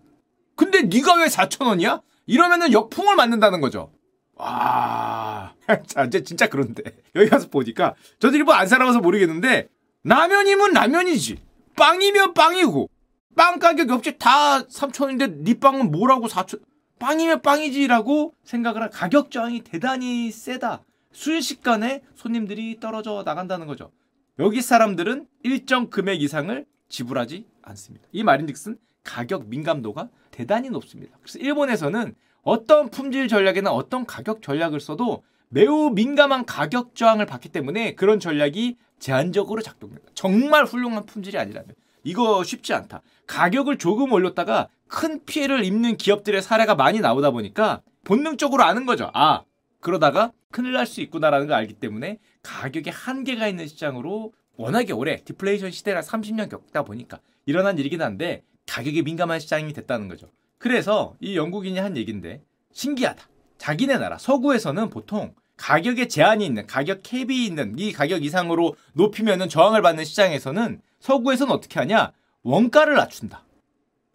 근데 0.55 0.81
네가 0.83 1.15
왜 1.15 1.25
4,000원이야? 1.27 2.01
이러면은 2.25 2.71
역풍을 2.73 3.15
맞는다는 3.15 3.61
거죠. 3.61 3.91
와, 4.35 5.53
자, 5.87 6.05
이제 6.05 6.23
진짜 6.23 6.47
그런데. 6.47 6.83
여기 7.15 7.29
가서 7.29 7.49
보니까, 7.49 7.95
저도 8.19 8.37
일본 8.37 8.55
안 8.55 8.67
살아봐서 8.67 8.99
모르겠는데, 8.99 9.67
라면이면 10.03 10.73
라면이지. 10.73 11.41
빵이면 11.75 12.33
빵이고. 12.33 12.89
빵 13.35 13.57
가격 13.57 13.89
역시 13.89 14.17
다 14.17 14.63
3천원인데 14.63 15.43
네 15.43 15.53
빵은 15.53 15.91
뭐라고 15.91 16.27
4천 16.27 16.59
빵이면 16.99 17.41
빵이지라고 17.41 18.33
생각을 18.43 18.81
한 18.81 18.89
가격 18.89 19.31
저항이 19.31 19.61
대단히 19.61 20.29
세다. 20.29 20.83
순식간에 21.13 22.01
손님들이 22.15 22.79
떨어져 22.81 23.23
나간다는 23.25 23.65
거죠. 23.65 23.91
여기 24.39 24.61
사람들은 24.61 25.25
일정 25.43 25.89
금액 25.89 26.21
이상을 26.21 26.65
지불하지 26.89 27.45
않습니다. 27.61 28.05
이 28.11 28.23
말인즉슨 28.23 28.77
가격 29.03 29.47
민감도가 29.47 30.09
대단히 30.31 30.69
높습니다. 30.69 31.17
그래서 31.21 31.39
일본에서는 31.39 32.15
어떤 32.41 32.89
품질 32.89 33.27
전략이나 33.27 33.71
어떤 33.71 34.05
가격 34.05 34.41
전략을 34.41 34.79
써도 34.79 35.23
매우 35.49 35.89
민감한 35.89 36.45
가격 36.45 36.95
저항을 36.95 37.25
받기 37.25 37.49
때문에 37.49 37.95
그런 37.95 38.19
전략이 38.19 38.77
제한적으로 38.99 39.61
작동된다. 39.61 40.09
정말 40.13 40.65
훌륭한 40.65 41.05
품질이 41.05 41.37
아니라면 41.37 41.73
이거 42.03 42.43
쉽지 42.43 42.73
않다. 42.73 43.01
가격을 43.27 43.77
조금 43.77 44.11
올렸다가 44.11 44.67
큰 44.87 45.23
피해를 45.25 45.63
입는 45.63 45.97
기업들의 45.97 46.41
사례가 46.41 46.75
많이 46.75 46.99
나오다 46.99 47.31
보니까 47.31 47.81
본능적으로 48.03 48.63
아는 48.63 48.85
거죠. 48.85 49.09
아, 49.13 49.43
그러다가 49.79 50.31
큰일 50.51 50.73
날 50.73 50.85
수 50.85 51.01
있구나라는 51.01 51.47
걸 51.47 51.55
알기 51.57 51.73
때문에 51.73 52.17
가격에 52.43 52.89
한계가 52.89 53.47
있는 53.47 53.67
시장으로 53.67 54.33
워낙에 54.59 54.91
오래 54.91 55.23
디플레이션 55.23 55.71
시대라 55.71 56.01
30년 56.01 56.49
겪다 56.49 56.83
보니까 56.83 57.19
일어난 57.45 57.77
일이긴 57.77 58.01
한데 58.01 58.43
가격에 58.67 59.03
민감한 59.03 59.39
시장이 59.39 59.71
됐다는 59.71 60.09
거죠. 60.09 60.27
그래서 60.57 61.15
이 61.21 61.37
영국인이 61.37 61.79
한 61.79 61.95
얘기인데 61.95 62.41
신기하다. 62.73 63.23
자기네 63.57 63.97
나라 63.97 64.17
서구에서는 64.17 64.89
보통 64.89 65.33
가격에 65.55 66.09
제한이 66.09 66.45
있는 66.45 66.67
가격 66.67 66.99
캡이 67.03 67.45
있는 67.45 67.79
이 67.79 67.93
가격 67.93 68.23
이상으로 68.23 68.75
높이면은 68.93 69.47
저항을 69.47 69.81
받는 69.81 70.03
시장에서는 70.03 70.81
서구에서는 70.99 71.53
어떻게 71.53 71.79
하냐? 71.79 72.11
원가를 72.43 72.95
낮춘다. 72.95 73.45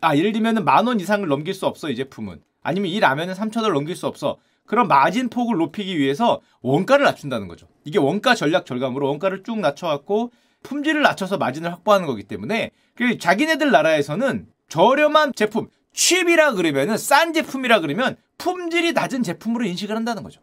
아, 0.03 0.15
예를 0.15 0.33
들면 0.33 0.65
만원 0.65 1.01
이상을 1.01 1.27
넘길 1.27 1.55
수 1.55 1.67
없어, 1.67 1.89
이 1.89 1.97
제품은. 1.97 2.43
아니면 2.63 2.91
이 2.91 3.01
라면은 3.01 3.33
3천 3.35 3.63
원을 3.63 3.73
넘길 3.73 3.97
수 3.97 4.07
없어. 4.07 4.39
그런 4.67 4.89
마진 4.89 5.29
폭을 5.29 5.57
높이기 5.57 5.99
위해서 5.99 6.41
원가를 6.63 7.05
낮춘다는 7.05 7.49
거죠. 7.49 7.67
이게 7.85 7.99
원가 7.99 8.35
전략 8.35 8.67
절감으로 8.67 9.07
원가를 9.09 9.43
쭉 9.43 9.59
낮춰갖고 9.59 10.31
품질을 10.63 11.03
낮춰서 11.03 11.37
마진을 11.37 11.71
확보하는 11.71 12.07
거기 12.07 12.23
때문에 12.23 12.71
그 12.95 13.19
자기네들 13.19 13.71
나라에서는 13.71 14.47
저렴한 14.69 15.33
제품, 15.37 15.69
취입이라 15.93 16.53
그러면은 16.53 16.97
싼 16.97 17.33
제품이라 17.33 17.81
그러면 17.81 18.17
품질이 18.39 18.93
낮은 18.93 19.23
제품으로 19.23 19.67
인식을 19.67 19.95
한다는 19.95 20.23
거죠. 20.23 20.41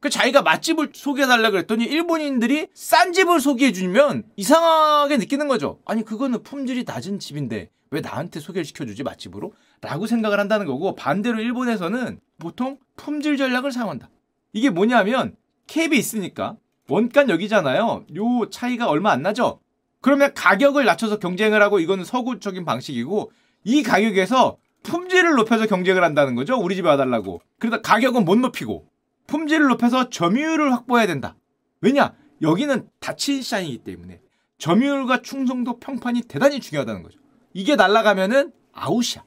그 0.00 0.10
자기가 0.10 0.42
맛집을 0.42 0.90
소개해달라 0.92 1.50
그랬더니 1.50 1.84
일본인들이 1.84 2.68
싼 2.74 3.12
집을 3.12 3.40
소개해주면 3.40 4.24
이상하게 4.36 5.16
느끼는 5.16 5.48
거죠. 5.48 5.80
아니 5.86 6.04
그거는 6.04 6.42
품질이 6.42 6.84
낮은 6.86 7.18
집인데 7.18 7.70
왜 7.90 8.00
나한테 8.00 8.40
소개를 8.40 8.64
시켜주지 8.64 9.02
맛집으로? 9.02 9.54
라고 9.80 10.06
생각을 10.06 10.40
한다는 10.40 10.66
거고 10.66 10.94
반대로 10.94 11.40
일본에서는 11.40 12.20
보통 12.38 12.78
품질 12.96 13.36
전략을 13.36 13.72
사용한다. 13.72 14.08
이게 14.52 14.70
뭐냐면 14.70 15.36
캡이 15.66 15.96
있으니까 15.96 16.56
원가 16.88 17.28
여기잖아요. 17.28 18.04
요 18.16 18.50
차이가 18.50 18.88
얼마 18.88 19.10
안 19.10 19.22
나죠? 19.22 19.60
그러면 20.00 20.34
가격을 20.34 20.84
낮춰서 20.84 21.18
경쟁을 21.18 21.62
하고 21.62 21.80
이거는 21.80 22.04
서구적인 22.04 22.64
방식이고 22.64 23.32
이 23.64 23.82
가격에서 23.82 24.58
품질을 24.82 25.34
높여서 25.36 25.66
경쟁을 25.66 26.04
한다는 26.04 26.34
거죠. 26.34 26.56
우리 26.56 26.76
집에 26.76 26.88
와달라고. 26.88 27.40
그러다 27.58 27.80
가격은 27.80 28.24
못 28.24 28.36
높이고 28.38 28.86
품질을 29.26 29.66
높여서 29.68 30.10
점유율을 30.10 30.72
확보해야 30.72 31.06
된다. 31.06 31.36
왜냐? 31.80 32.14
여기는 32.42 32.88
닫힌 33.00 33.40
시장이기 33.40 33.78
때문에 33.78 34.20
점유율과 34.58 35.22
충성도 35.22 35.78
평판이 35.78 36.22
대단히 36.22 36.60
중요하다는 36.60 37.02
거죠. 37.02 37.18
이게 37.54 37.76
날아가면은 37.76 38.52
아웃이야. 38.72 39.24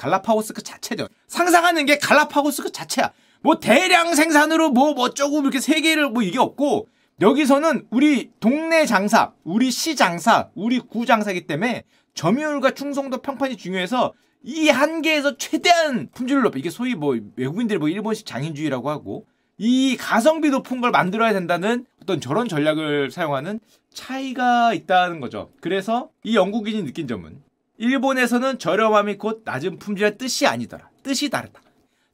갈라파고스 0.00 0.54
그 0.54 0.62
자체죠. 0.62 1.08
상상하는 1.26 1.84
게 1.84 1.98
갈라파고스 1.98 2.62
그 2.62 2.72
자체야. 2.72 3.12
뭐 3.42 3.60
대량 3.60 4.14
생산으로 4.14 4.70
뭐 4.70 4.92
어쩌고 4.92 5.42
이렇게 5.42 5.60
세계를 5.60 6.08
뭐 6.08 6.22
이게 6.22 6.38
없고 6.38 6.88
여기서는 7.20 7.86
우리 7.90 8.30
동네 8.40 8.86
장사, 8.86 9.32
우리 9.44 9.70
시 9.70 9.96
장사, 9.96 10.48
우리 10.54 10.78
구 10.78 11.04
장사기 11.04 11.46
때문에 11.46 11.84
점유율과 12.14 12.70
충성도 12.70 13.18
평판이 13.18 13.58
중요해서 13.58 14.14
이 14.42 14.70
한계에서 14.70 15.36
최대한 15.36 16.08
품질을 16.14 16.42
높여 16.42 16.58
이게 16.58 16.70
소위 16.70 16.94
뭐 16.94 17.18
외국인들이 17.36 17.78
뭐 17.78 17.90
일본식 17.90 18.24
장인주의라고 18.24 18.88
하고 18.88 19.26
이 19.58 19.98
가성비 19.98 20.48
높은 20.48 20.80
걸 20.80 20.90
만들어야 20.90 21.34
된다는 21.34 21.84
어떤 22.02 22.22
저런 22.22 22.48
전략을 22.48 23.10
사용하는 23.10 23.60
차이가 23.92 24.72
있다는 24.72 25.20
거죠. 25.20 25.50
그래서 25.60 26.08
이 26.24 26.36
영국인이 26.36 26.84
느낀 26.84 27.06
점은 27.06 27.42
일본에서는 27.84 28.58
저렴함이 28.58 29.16
곧 29.16 29.40
낮은 29.44 29.78
품질의 29.78 30.18
뜻이 30.18 30.46
아니더라. 30.46 30.90
뜻이 31.02 31.30
다르다. 31.30 31.62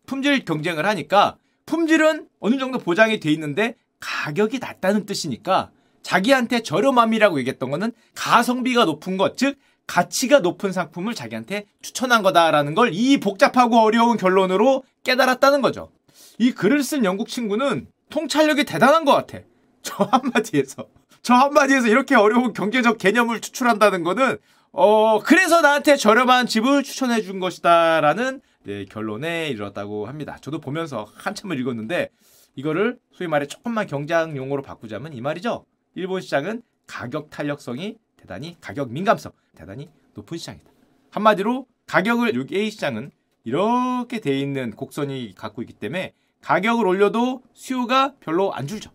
품질 0.07 0.44
경쟁을 0.44 0.87
하니까 0.87 1.37
품질은 1.66 2.29
어느 2.38 2.59
정도 2.59 2.79
보장이 2.79 3.18
돼 3.18 3.33
있는데 3.33 3.74
가격이 3.98 4.61
낮다는 4.61 5.07
뜻이니까 5.07 5.70
자기한테 6.02 6.62
저렴함이라고 6.62 7.40
얘기했던 7.40 7.70
거는 7.70 7.90
가성비가 8.14 8.85
높은 8.85 9.16
것, 9.16 9.37
즉 9.37 9.59
가치가 9.88 10.38
높은 10.38 10.70
상품을 10.70 11.14
자기한테 11.14 11.66
추천한 11.83 12.22
거다라는 12.22 12.76
걸 12.76 12.90
이 12.92 13.18
복잡하고 13.18 13.81
어려운 13.81 14.16
결론으로 14.16 14.85
깨달았다는 15.02 15.62
거죠. 15.62 15.90
이 16.38 16.52
글을 16.52 16.85
쓴 16.85 17.05
영국 17.05 17.26
친구는 17.29 17.88
통찰력이 18.11 18.64
대단한 18.64 19.05
것 19.05 19.12
같아. 19.14 19.38
저 19.83 20.05
한마디에서. 20.05 20.87
저 21.22 21.35
한마디에서 21.35 21.88
이렇게 21.88 22.14
어려운 22.14 22.52
경제적 22.52 22.98
개념을 22.98 23.40
추출한다는 23.40 24.05
거는, 24.05 24.38
어, 24.79 25.21
그래서 25.21 25.62
나한테 25.62 25.97
저렴한 25.97 26.47
집을 26.47 26.83
추천해 26.83 27.23
준 27.23 27.41
것이다라는 27.41 28.43
네, 28.65 28.85
결론에 28.85 29.49
이르렀다고 29.49 30.05
합니다. 30.05 30.37
저도 30.43 30.61
보면서 30.61 31.07
한참을 31.15 31.59
읽었는데, 31.59 32.11
이거를 32.57 32.99
소위 33.11 33.27
말해 33.27 33.47
조금만 33.47 33.87
경제학 33.87 34.37
용어로 34.37 34.61
바꾸자면 34.61 35.15
이 35.15 35.23
말이죠. 35.23 35.65
일본 35.95 36.21
시장은 36.21 36.61
가격 36.87 37.31
탄력성이 37.31 37.97
대단히 38.19 38.59
가격 38.61 38.93
민감성 38.93 39.33
대단히 39.55 39.89
높은 40.12 40.37
시장이다. 40.37 40.71
한마디로 41.09 41.67
가격을 41.87 42.35
6A 42.35 42.71
시장은 42.71 43.12
이렇게 43.45 44.21
돼 44.21 44.39
있는 44.39 44.73
곡선이 44.73 45.37
갖고 45.39 45.62
있기 45.62 45.73
때문에 45.73 46.12
가격을 46.43 46.87
올려도 46.87 47.43
수요가 47.55 48.12
별로 48.21 48.53
안 48.53 48.67
줄죠. 48.67 48.91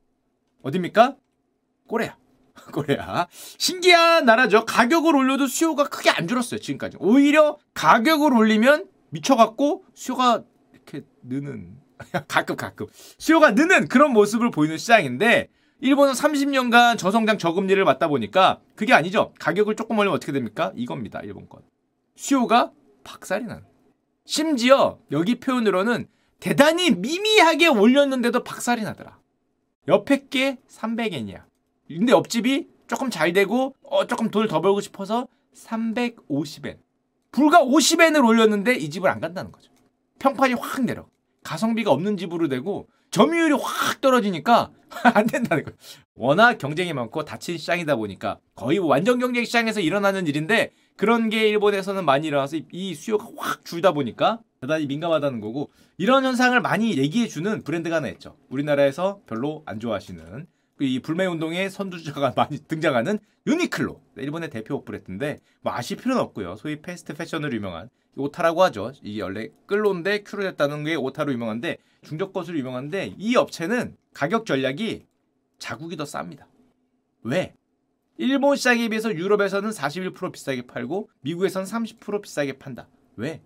어딥니까? 0.61 1.15
꼬레야. 1.87 2.20
꼬레야. 2.71 3.27
신기한 3.31 4.25
나라죠. 4.25 4.65
가격을 4.65 5.15
올려도 5.15 5.47
수요가 5.47 5.85
크게 5.85 6.09
안 6.09 6.27
줄었어요. 6.27 6.59
지금까지. 6.59 6.97
오히려 6.99 7.57
가격을 7.73 8.33
올리면 8.33 8.87
미쳐갖고 9.09 9.83
수요가 9.93 10.43
이렇게 10.73 11.05
느는 11.23 11.77
가끔 12.27 12.55
가끔 12.55 12.87
수요가 13.17 13.51
느는 13.51 13.87
그런 13.87 14.11
모습을 14.11 14.51
보이는 14.51 14.77
시장인데 14.77 15.49
일본은 15.79 16.13
30년간 16.13 16.97
저성장 16.97 17.37
저금리를 17.37 17.83
맞다 17.83 18.07
보니까 18.07 18.59
그게 18.75 18.93
아니죠. 18.93 19.33
가격을 19.39 19.75
조금 19.75 19.97
올리면 19.97 20.15
어떻게 20.15 20.31
됩니까? 20.31 20.71
이겁니다. 20.75 21.19
일본 21.23 21.49
건. 21.49 21.61
수요가 22.15 22.71
박살이 23.03 23.45
나는. 23.45 23.63
심지어 24.25 24.99
여기 25.11 25.39
표현으로는 25.39 26.07
대단히 26.39 26.91
미미하게 26.91 27.67
올렸는데도 27.67 28.43
박살이 28.43 28.83
나더라. 28.83 29.17
옆에 29.87 30.27
게 30.29 30.57
300엔이야. 30.69 31.50
근데 31.97 32.11
옆집이 32.11 32.67
조금 32.87 33.09
잘 33.09 33.33
되고 33.33 33.75
어 33.83 34.05
조금 34.07 34.29
돈을 34.29 34.47
더 34.47 34.61
벌고 34.61 34.81
싶어서 34.81 35.27
350엔. 35.55 36.77
불과 37.31 37.59
50엔을 37.59 38.25
올렸는데 38.25 38.75
이 38.75 38.89
집을 38.89 39.09
안 39.09 39.19
간다는 39.19 39.51
거죠. 39.51 39.71
평판이 40.19 40.55
확 40.55 40.83
내려. 40.83 41.05
가성비가 41.43 41.91
없는 41.91 42.17
집으로 42.17 42.47
되고 42.47 42.87
점유율이 43.11 43.55
확 43.61 43.99
떨어지니까 44.01 44.71
안 45.15 45.27
된다는 45.27 45.63
거예요. 45.63 45.77
워낙 46.15 46.57
경쟁이 46.57 46.93
많고 46.93 47.25
닫힌 47.25 47.57
시장이다 47.57 47.95
보니까 47.95 48.39
거의 48.55 48.77
완전 48.79 49.19
경쟁 49.19 49.43
시장에서 49.43 49.79
일어나는 49.79 50.27
일인데 50.27 50.71
그런 50.97 51.29
게 51.29 51.47
일본에서는 51.49 52.05
많이 52.05 52.27
일어나서 52.27 52.57
이 52.71 52.93
수요가 52.93 53.27
확 53.37 53.65
줄다 53.65 53.93
보니까 53.93 54.39
대단히 54.61 54.85
민감하다는 54.85 55.41
거고 55.41 55.71
이런 55.97 56.23
현상을 56.23 56.59
많이 56.61 56.97
얘기해 56.97 57.27
주는 57.27 57.63
브랜드가 57.63 57.97
하나 57.97 58.09
있죠. 58.09 58.37
우리나라에서 58.49 59.19
별로 59.25 59.63
안 59.65 59.79
좋아하시는 59.79 60.45
그 60.45 60.60
이 60.85 60.99
불매 60.99 61.25
운동의 61.25 61.69
선두주자가 61.69 62.33
많이 62.37 62.57
등장하는 62.59 63.19
유니클로 63.47 64.01
일본의 64.17 64.49
대표 64.49 64.83
브랜드인데 64.83 65.39
뭐 65.61 65.73
아실 65.73 65.97
필요는 65.97 66.21
없고요. 66.21 66.55
소위 66.55 66.81
fast 66.81 67.13
fashion으로 67.13 67.53
유명한 67.55 67.89
오타라고 68.15 68.63
하죠. 68.63 68.91
이게 69.03 69.21
원래 69.21 69.49
clo인데 69.67 70.23
Q로 70.23 70.43
됐다는 70.43 70.83
게 70.83 70.95
오타로 70.95 71.31
유명한데 71.31 71.77
중적 72.03 72.33
것으로 72.33 72.57
유명한데 72.57 73.15
이 73.17 73.35
업체는 73.35 73.95
가격 74.13 74.45
전략이 74.45 75.05
자국이 75.59 75.95
더 75.95 76.03
쌉니다. 76.03 76.45
왜? 77.23 77.53
일본 78.17 78.55
시장에 78.55 78.89
비해서 78.89 79.13
유럽에서는 79.13 79.69
41% 79.69 80.31
비싸게 80.31 80.63
팔고 80.67 81.09
미국에서는 81.21 81.65
30% 81.65 82.21
비싸게 82.21 82.53
판다. 82.53 82.87
왜? 83.15 83.41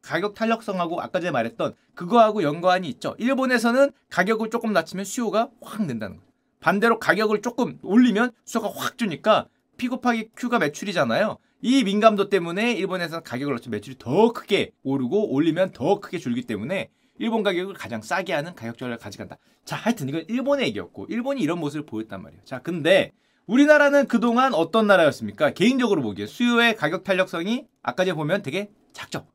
가격 0.00 0.34
탄력성하고 0.34 1.00
아까 1.00 1.20
전에 1.20 1.30
말했던 1.30 1.74
그거하고 1.94 2.42
연관이 2.42 2.88
있죠. 2.88 3.14
일본에서는 3.18 3.92
가격을 4.10 4.50
조금 4.50 4.72
낮추면 4.72 5.04
수요가 5.04 5.48
확 5.60 5.82
는다는 5.82 6.16
거예요. 6.16 6.31
반대로 6.62 6.98
가격을 6.98 7.42
조금 7.42 7.78
올리면 7.82 8.30
수요가 8.44 8.70
확 8.74 8.96
주니까 8.96 9.48
P 9.76 9.88
곱하기 9.88 10.30
Q가 10.38 10.60
매출이잖아요. 10.60 11.36
이 11.60 11.84
민감도 11.84 12.28
때문에 12.28 12.72
일본에서는 12.72 13.24
가격을 13.24 13.54
낮추 13.54 13.68
매출이 13.68 13.96
더 13.98 14.32
크게 14.32 14.70
오르고 14.84 15.32
올리면 15.32 15.72
더 15.72 16.00
크게 16.00 16.18
줄기 16.18 16.42
때문에 16.42 16.88
일본 17.18 17.42
가격을 17.42 17.74
가장 17.74 18.00
싸게 18.00 18.32
하는 18.32 18.54
가격 18.54 18.78
전략을 18.78 18.98
가져간다. 18.98 19.38
자, 19.64 19.76
하여튼 19.76 20.08
이건 20.08 20.24
일본의 20.28 20.68
얘기였고 20.68 21.06
일본이 21.08 21.42
이런 21.42 21.58
모습을 21.58 21.84
보였단 21.84 22.22
말이에요. 22.22 22.42
자, 22.44 22.60
근데 22.60 23.12
우리나라는 23.46 24.06
그동안 24.06 24.54
어떤 24.54 24.86
나라였습니까? 24.86 25.50
개인적으로 25.50 26.00
보기에 26.02 26.26
수요의 26.26 26.76
가격 26.76 27.02
탄력성이 27.02 27.66
아까 27.82 28.04
전에 28.04 28.14
보면 28.14 28.42
되게 28.42 28.70
작죠. 28.92 29.26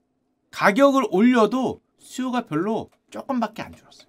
가격을 0.51 1.03
올려도 1.11 1.81
수요가 1.99 2.45
별로 2.45 2.89
조금밖에 3.09 3.61
안 3.61 3.75
줄었어요. 3.75 4.07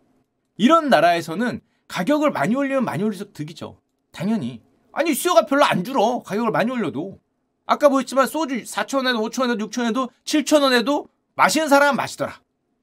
이런 0.56 0.88
나라에서는 0.88 1.60
가격을 1.88 2.30
많이 2.30 2.54
올리면 2.54 2.84
많이 2.84 3.02
올릴수록 3.02 3.32
득이죠. 3.32 3.80
당연히. 4.12 4.62
아니 4.92 5.14
수요가 5.14 5.46
별로 5.46 5.64
안 5.64 5.84
줄어. 5.84 6.22
가격을 6.22 6.50
많이 6.50 6.70
올려도. 6.70 7.18
아까 7.66 7.88
보였지만 7.88 8.26
소주 8.26 8.62
4천원에도 8.62 9.30
5천원에도 9.30 9.70
6천원에도 9.70 10.10
7천원에도 10.24 11.08
마시는 11.34 11.68
사람은 11.68 11.96
마시더라. 11.96 12.40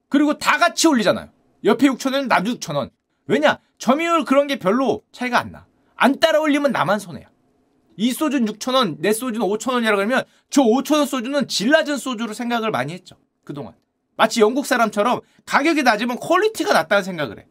그리고 0.09 0.37
다 0.37 0.57
같이 0.57 0.87
올리잖아요. 0.87 1.29
옆에 1.63 1.87
6천원, 1.87 2.27
나도 2.27 2.51
6천원. 2.53 2.91
왜냐? 3.27 3.59
점유율 3.79 4.23
그런 4.25 4.47
게 4.47 4.59
별로 4.59 5.01
차이가 5.11 5.39
안 5.39 5.51
나. 5.51 5.65
안 5.95 6.19
따라 6.19 6.39
올리면 6.39 6.71
나만 6.71 6.99
손해야. 6.99 7.27
이 7.97 8.11
소주는 8.11 8.45
6천원, 8.53 8.97
내 8.99 9.13
소주는 9.13 9.45
5천원이라 9.45 9.95
그러면 9.95 10.23
저 10.49 10.61
5천원 10.61 11.07
소주는 11.07 11.47
질 11.47 11.71
낮은 11.71 11.97
소주로 11.97 12.33
생각을 12.33 12.71
많이 12.71 12.93
했죠. 12.93 13.15
그동안. 13.43 13.73
마치 14.17 14.41
영국 14.41 14.65
사람처럼 14.65 15.21
가격이 15.45 15.83
낮으면 15.83 16.19
quality가 16.19 16.73
낮다는 16.73 17.03
생각을 17.03 17.39
해. 17.39 17.47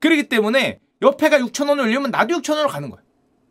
그렇기 0.00 0.28
때문에 0.28 0.80
옆에가 1.02 1.38
6천원을 1.38 1.80
올리면 1.80 2.10
나도 2.10 2.36
6천원으로 2.38 2.68
가는 2.68 2.90
거야. 2.90 3.02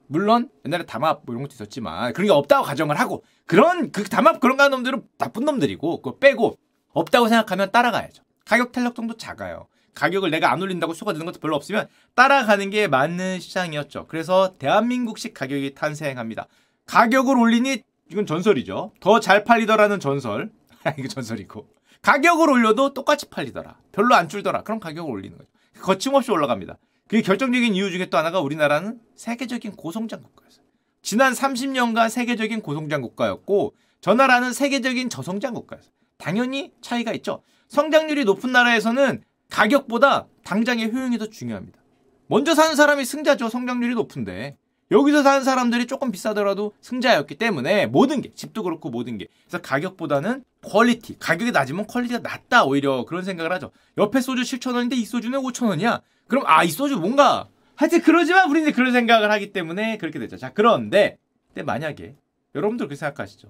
물론 0.07 0.49
옛날에 0.65 0.85
담합 0.85 1.21
뭐 1.25 1.33
이런 1.33 1.43
것도 1.43 1.53
있었지만 1.53 2.13
그런 2.13 2.27
게 2.27 2.31
없다고 2.31 2.63
가정을 2.63 2.99
하고 2.99 3.23
그런 3.45 3.91
그 3.91 4.03
담합 4.03 4.39
그런 4.39 4.57
가는 4.57 4.71
놈들은 4.71 5.03
나쁜 5.17 5.45
놈들이고 5.45 6.01
그거 6.01 6.17
빼고 6.17 6.57
없다고 6.93 7.27
생각하면 7.27 7.71
따라가야죠. 7.71 8.23
가격 8.45 8.71
탄력성도 8.71 9.17
작아요. 9.17 9.67
가격을 9.95 10.29
내가 10.29 10.51
안 10.51 10.61
올린다고 10.61 10.93
수가 10.93 11.13
되는 11.13 11.25
것도 11.25 11.39
별로 11.39 11.55
없으면 11.55 11.87
따라가는 12.15 12.69
게 12.69 12.87
맞는 12.87 13.39
시장이었죠. 13.39 14.07
그래서 14.07 14.53
대한민국식 14.57 15.33
가격이 15.33 15.73
탄생합니다. 15.73 16.47
가격을 16.85 17.37
올리니 17.37 17.81
이건 18.11 18.25
전설이죠. 18.25 18.91
더 18.99 19.19
잘 19.19 19.43
팔리더라는 19.43 19.99
전설. 19.99 20.51
이거 20.99 21.07
전설이고. 21.07 21.67
가격을 22.01 22.49
올려도 22.49 22.93
똑같이 22.93 23.27
팔리더라. 23.29 23.77
별로 23.91 24.13
안 24.13 24.29
줄더라. 24.29 24.61
그럼 24.61 24.79
가격을 24.79 25.09
올리는 25.09 25.35
거죠. 25.37 25.49
거침없이 25.81 26.29
올라갑니다. 26.29 26.77
그 27.07 27.21
결정적인 27.21 27.75
이유 27.75 27.91
중에 27.91 28.07
또 28.07 28.17
하나가 28.17 28.39
우리나라는 28.39 28.99
세계적인 29.15 29.75
고성장 29.75 30.23
국가였어요. 30.23 30.65
지난 31.01 31.33
30년간 31.33 32.09
세계적인 32.09 32.61
고성장 32.61 33.01
국가였고 33.01 33.75
저 34.01 34.13
나라는 34.15 34.53
세계적인 34.53 35.09
저성장 35.09 35.53
국가였어요. 35.53 35.91
당연히 36.17 36.71
차이가 36.81 37.13
있죠. 37.13 37.43
성장률이 37.67 38.25
높은 38.25 38.51
나라에서는 38.51 39.23
가격보다 39.49 40.27
당장의 40.43 40.91
효용이 40.91 41.17
더 41.17 41.27
중요합니다. 41.27 41.79
먼저 42.27 42.55
사는 42.55 42.75
사람이 42.75 43.05
승자죠. 43.05 43.49
성장률이 43.49 43.93
높은데. 43.93 44.57
여기서 44.91 45.23
사는 45.23 45.43
사람들이 45.43 45.87
조금 45.87 46.11
비싸더라도 46.11 46.73
승자였기 46.81 47.35
때문에 47.35 47.87
모든 47.87 48.21
게 48.21 48.31
집도 48.33 48.61
그렇고 48.63 48.89
모든 48.89 49.17
게. 49.17 49.27
그래서 49.45 49.61
가격보다는 49.61 50.43
quality 50.61 51.17
가격이 51.17 51.51
낮으면 51.51 51.87
quality가 51.87 52.19
낮다 52.19 52.65
오히려 52.65 53.05
그런 53.05 53.23
생각을 53.23 53.51
하죠. 53.53 53.71
옆에 53.97 54.21
소주 54.21 54.43
7천원인데 54.43 54.93
이 54.93 55.05
소주는 55.05 55.37
5천원이야. 55.39 56.01
그럼 56.27 56.43
아 56.45 56.63
이 56.63 56.69
소주 56.69 56.97
뭔가. 56.99 57.47
하여튼 57.75 58.01
그러지만 58.01 58.49
우리는 58.49 58.71
그런 58.71 58.93
생각을 58.93 59.31
하기 59.31 59.51
때문에 59.53 59.97
그렇게 59.97 60.19
되죠. 60.19 60.37
자 60.37 60.53
그런데 60.53 61.17
근데 61.47 61.63
만약에 61.63 62.15
여러분들 62.53 62.87
그렇게 62.87 62.97
생각하시죠. 62.97 63.49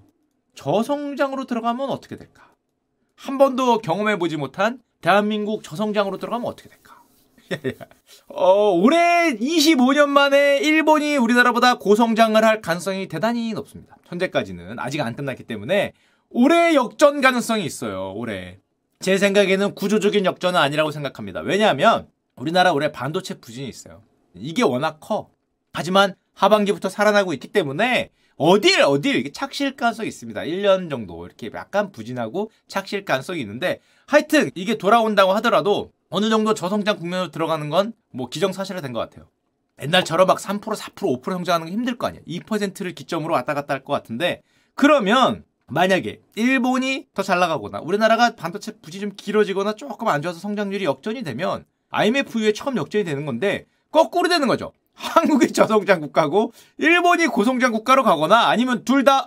저성장으로 0.54 1.44
들어가면 1.44 1.90
어떻게 1.90 2.16
될까? 2.16 2.50
한 3.14 3.38
번도 3.38 3.78
경험해 3.78 4.18
보지 4.18 4.36
못한 4.36 4.80
대한민국 5.00 5.62
저성장으로 5.62 6.16
들어가면 6.18 6.46
어떻게 6.48 6.68
될까 6.68 6.95
어, 8.28 8.70
올해 8.70 9.34
25년 9.34 10.08
만에 10.08 10.58
일본이 10.58 11.16
우리나라보다 11.16 11.78
고성장을 11.78 12.42
할 12.44 12.60
가능성이 12.60 13.08
대단히 13.08 13.52
높습니다. 13.52 13.96
현재까지는 14.06 14.78
아직 14.78 15.00
안 15.00 15.14
끝났기 15.14 15.44
때문에 15.44 15.92
올해 16.30 16.74
역전 16.74 17.20
가능성이 17.20 17.64
있어요. 17.64 18.12
올해. 18.14 18.58
제 19.00 19.18
생각에는 19.18 19.74
구조적인 19.74 20.24
역전은 20.24 20.58
아니라고 20.58 20.90
생각합니다. 20.90 21.40
왜냐하면 21.40 22.08
우리나라 22.36 22.72
올해 22.72 22.92
반도체 22.92 23.38
부진이 23.38 23.68
있어요. 23.68 24.02
이게 24.34 24.62
워낙 24.62 24.98
커. 25.00 25.30
하지만 25.72 26.14
하반기부터 26.34 26.88
살아나고 26.88 27.32
있기 27.34 27.48
때문에 27.48 28.10
어딜 28.36 28.82
어딜 28.82 29.32
착실 29.32 29.76
가능성이 29.76 30.08
있습니다. 30.08 30.42
1년 30.42 30.90
정도 30.90 31.26
이렇게 31.26 31.50
약간 31.54 31.90
부진하고 31.90 32.50
착실 32.68 33.04
가능성이 33.04 33.40
있는데 33.40 33.80
하여튼 34.06 34.50
이게 34.54 34.76
돌아온다고 34.76 35.32
하더라도 35.34 35.92
어느 36.10 36.28
정도 36.30 36.54
저성장 36.54 36.98
국면으로 36.98 37.30
들어가는 37.30 37.68
건 37.70 37.92
뭐 38.12 38.28
기정사실화 38.30 38.80
된 38.80 38.92
것 38.92 39.00
같아요. 39.00 39.28
옛날처럼 39.82 40.26
막 40.26 40.38
3%, 40.38 40.60
4%, 40.60 40.94
5% 40.94 41.22
성장하는 41.32 41.66
게 41.66 41.72
힘들 41.72 41.98
거 41.98 42.06
아니야. 42.06 42.22
2%를 42.26 42.94
기점으로 42.94 43.34
왔다 43.34 43.52
갔다 43.52 43.74
할 43.74 43.84
것 43.84 43.92
같은데 43.92 44.40
그러면 44.74 45.44
만약에 45.66 46.20
일본이 46.36 47.06
더 47.14 47.22
잘 47.22 47.38
나가거나 47.40 47.80
우리나라가 47.80 48.34
반도체 48.36 48.72
부지 48.80 49.00
좀 49.00 49.12
길어지거나 49.16 49.74
조금 49.74 50.08
안 50.08 50.22
좋아서 50.22 50.38
성장률이 50.38 50.84
역전이 50.84 51.22
되면 51.24 51.64
IMF 51.90 52.38
이후에 52.38 52.52
처음 52.52 52.76
역전이 52.76 53.04
되는 53.04 53.26
건데 53.26 53.66
거꾸로 53.90 54.28
되는 54.28 54.46
거죠. 54.48 54.72
한국이 54.94 55.52
저성장 55.52 56.00
국가고 56.00 56.52
일본이 56.78 57.26
고성장 57.26 57.72
국가로 57.72 58.02
가거나 58.02 58.46
아니면 58.48 58.84
둘 58.84 59.04
다어 59.04 59.26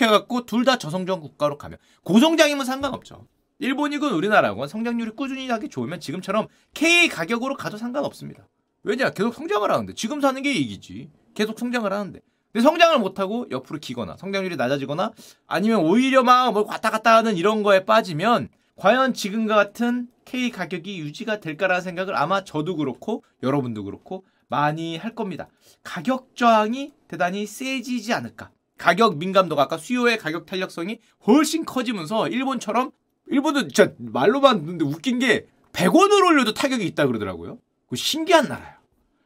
해갖고 0.00 0.46
둘 0.46 0.64
다 0.64 0.78
저성장 0.78 1.20
국가로 1.20 1.58
가면 1.58 1.76
고성장이면 2.04 2.64
상관없죠. 2.64 3.26
일본이건 3.62 4.12
우리나라건 4.12 4.66
성장률이 4.66 5.12
꾸준히 5.12 5.48
하게 5.48 5.68
좋으면 5.68 6.00
지금처럼 6.00 6.48
K 6.74 7.08
가격으로 7.08 7.54
가도 7.54 7.76
상관없습니다. 7.76 8.48
왜냐? 8.82 9.10
계속 9.10 9.32
성장을 9.32 9.70
하는데 9.70 9.94
지금 9.94 10.20
사는 10.20 10.42
게 10.42 10.52
이익이지. 10.52 11.10
계속 11.34 11.60
성장을 11.60 11.90
하는데. 11.90 12.20
근데 12.52 12.62
성장을 12.62 12.98
못하고 12.98 13.46
옆으로 13.52 13.78
기거나 13.78 14.16
성장률이 14.16 14.56
낮아지거나 14.56 15.12
아니면 15.46 15.80
오히려 15.80 16.24
막뭐 16.24 16.64
왔다 16.66 16.90
갔다 16.90 17.16
하는 17.16 17.36
이런 17.36 17.62
거에 17.62 17.84
빠지면 17.84 18.48
과연 18.74 19.14
지금과 19.14 19.54
같은 19.54 20.08
K 20.24 20.50
가격이 20.50 20.98
유지가 20.98 21.38
될까라는 21.38 21.82
생각을 21.82 22.16
아마 22.16 22.42
저도 22.42 22.74
그렇고 22.74 23.22
여러분도 23.44 23.84
그렇고 23.84 24.24
많이 24.48 24.96
할 24.96 25.14
겁니다. 25.14 25.48
가격 25.84 26.34
저항이 26.34 26.92
대단히 27.06 27.46
세지지 27.46 28.12
않을까. 28.12 28.50
가격 28.76 29.18
민감도가 29.18 29.62
아까 29.62 29.78
수요의 29.78 30.18
가격 30.18 30.46
탄력성이 30.46 30.98
훨씬 31.28 31.64
커지면서 31.64 32.26
일본처럼 32.26 32.90
일본도 33.28 33.68
진짜 33.68 33.92
말로만 33.98 34.60
듣는데 34.60 34.84
웃긴 34.84 35.18
게 35.18 35.46
100원을 35.72 36.24
올려도 36.26 36.54
타격이 36.54 36.84
있다 36.86 37.06
그러더라고요. 37.06 37.58
그 37.88 37.96
신기한 37.96 38.48
나라야. 38.48 38.78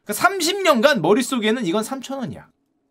그러니까 0.05 0.29
30년간 0.29 1.01
머릿속에는 1.01 1.67
이건 1.67 1.83
3,000원이야. 1.83 2.45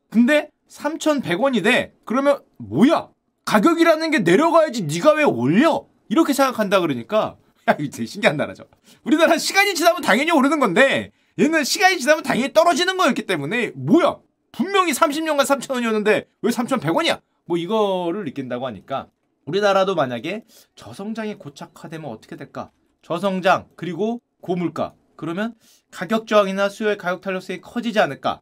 근데 0.10 0.50
3,100원이 0.70 1.64
돼. 1.64 1.94
그러면 2.06 2.40
뭐야? 2.58 3.10
가격이라는 3.46 4.12
게 4.12 4.20
내려가야지 4.20 4.84
네가 4.84 5.14
왜 5.14 5.24
올려? 5.24 5.86
이렇게 6.10 6.34
생각한다 6.34 6.80
그러니까 6.82 7.38
야, 7.70 7.76
이거 7.80 7.90
되게 7.90 8.06
신기한 8.06 8.38
나라죠. 8.38 8.66
우리나라는 9.04 9.40
시간이 9.40 9.76
지나면 9.76 10.02
당연히 10.02 10.32
오르는 10.32 10.60
건데 10.60 11.12
얘는 11.40 11.64
시간이 11.64 12.00
지나면 12.00 12.24
당연히 12.24 12.54
떨어지는 12.54 12.98
거였기 12.98 13.26
때문에 13.26 13.72
뭐야? 13.76 14.18
분명히 14.52 14.94
30년간 14.94 15.42
3,000원이었는데 15.42 16.26
왜 16.42 16.52
3,100원이야? 16.52 17.22
뭐 17.46 17.58
이거를 17.58 18.24
느낀다고 18.26 18.66
하니까 18.68 19.08
우리나라도 19.46 19.96
만약에 19.96 20.44
저성장이 20.76 21.36
고착화되면 21.36 22.10
어떻게 22.10 22.36
될까? 22.36 22.72
저성장 23.02 23.70
그리고 23.76 24.22
고물가 24.42 24.96
그러면 25.16 25.54
가격 25.92 26.28
저항이나 26.28 26.70
수요의 26.70 26.98
가격 26.98 27.22
탄력성이 27.22 27.62
커지지 27.62 28.00
않을까? 28.00 28.42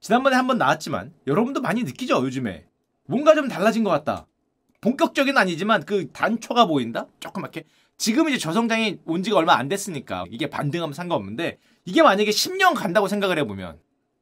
지난번에 0.00 0.36
한번 0.36 0.58
나왔지만 0.58 1.14
여러분도 1.26 1.62
많이 1.62 1.82
느끼죠 1.82 2.22
요즘에 2.24 2.66
뭔가 3.06 3.34
좀 3.34 3.48
달라진 3.48 3.84
것 3.84 3.90
같다. 3.90 4.26
본격적인 4.82 5.36
아니지만 5.36 5.84
그 5.86 6.10
단초가 6.12 6.66
보인다? 6.66 7.06
조그맣게 7.20 7.64
지금 7.96 8.28
이제 8.28 8.36
저성장이 8.36 8.98
온 9.06 9.22
지가 9.22 9.38
얼마 9.38 9.54
안 9.54 9.68
됐으니까 9.68 10.24
이게 10.28 10.50
반등하면 10.50 10.92
상관없는데 10.92 11.58
이게 11.86 12.02
만약에 12.02 12.30
10년 12.30 12.74
간다고 12.74 13.08
생각을 13.08 13.38
해보면 13.38 13.78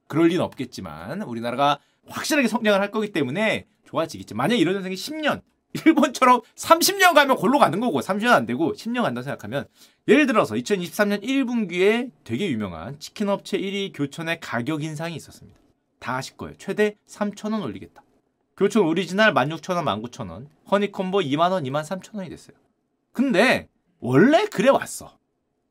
그럴 0.07 0.29
리는 0.29 0.41
없겠지만 0.45 1.23
우리나라가 1.23 1.81
확실하게 2.07 2.47
성장을 2.47 2.81
할 2.81 2.93
거기 2.93 3.11
때문에 3.11 3.67
좋아지겠지. 3.87 4.35
만약에 4.35 4.61
이런 4.61 4.77
현상이 4.77 4.95
10년 4.95 5.43
일본처럼 5.87 6.43
30년 6.57 7.15
가면 7.15 7.37
골로 7.37 7.59
가는 7.59 7.81
거고 7.81 8.01
30년 8.01 8.33
안 8.33 8.47
되고 8.47 8.73
10년 8.73 9.03
간다고 9.03 9.23
생각하면 9.23 9.67
예를 10.09 10.27
들어서 10.27 10.55
2023년 10.55 11.23
1분기에 11.23 12.11
되게 12.25 12.51
유명한 12.51 12.99
치킨 12.99 13.29
업체 13.29 13.59
1위 13.59 13.93
교촌의 13.95 14.41
가격 14.41 14.83
인상이 14.83 15.15
있었습니다. 15.17 15.59
다 15.99 16.17
아실 16.17 16.37
거예요. 16.37 16.55
최대 16.59 16.97
3,000원 17.09 17.63
올리겠다. 17.63 18.03
교촌 18.57 18.87
오리지널 18.87 19.33
16,000원, 19.33 19.85
19,000원, 20.11 20.47
허니콤보 20.71 21.19
2만원, 21.21 21.67
2만 21.67 21.85
3천원이 21.85 22.29
됐어요. 22.29 22.57
근데 23.13 23.69
원래 24.01 24.45
그래 24.47 24.69
왔어. 24.69 25.17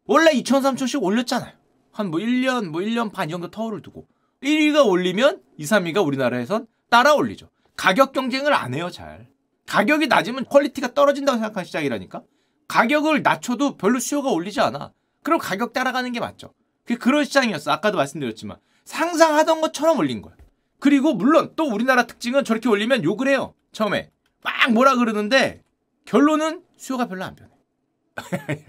원래 0.05 0.31
2,000, 0.31 0.61
3,000씩 0.61 1.01
올렸잖아요. 1.03 1.53
한 1.91 2.07
뭐 2.09 2.19
1년, 2.19 2.67
뭐 2.67 2.81
1년 2.81 3.11
반 3.11 3.27
이 3.27 3.31
정도 3.31 3.51
터울을 3.51 3.81
두고 3.81 4.07
1위가 4.41 4.85
올리면 4.87 5.41
2, 5.57 5.63
3위가 5.65 6.05
우리나라에선 6.05 6.65
따라 6.89 7.13
올리죠. 7.13 7.49
가격 7.75 8.11
경쟁을 8.13 8.53
안 8.53 8.73
해요, 8.73 8.89
잘. 8.89 9.27
가격이 9.71 10.07
낮으면 10.07 10.43
quality가 10.47 10.93
떨어진다고 10.93 11.37
생각하는 11.37 11.63
시장이라니까. 11.63 12.23
가격을 12.67 13.21
낮춰도 13.21 13.77
별로 13.77 13.99
수요가 13.99 14.29
올리지 14.29 14.59
않아. 14.59 14.91
그럼 15.23 15.39
가격 15.39 15.71
따라가는 15.71 16.11
게 16.11 16.19
맞죠. 16.19 16.53
그게 16.83 16.97
그런 16.97 17.23
시장이었어. 17.23 17.71
아까도 17.71 17.95
말씀드렸지만 17.95 18.57
상상하던 18.83 19.61
것처럼 19.61 19.97
올린 19.97 20.21
거야. 20.21 20.35
그리고 20.81 21.13
물론 21.13 21.53
또 21.55 21.69
우리나라 21.69 22.05
특징은 22.05 22.43
저렇게 22.43 22.67
올리면 22.67 23.05
욕을 23.05 23.29
해요. 23.29 23.53
처음에 23.71 24.11
막 24.43 24.73
뭐라 24.73 24.95
그러는데 24.97 25.63
결론은 26.03 26.63
수요가 26.75 27.07
별로 27.07 27.23
안 27.23 27.35
변해. 27.35 27.51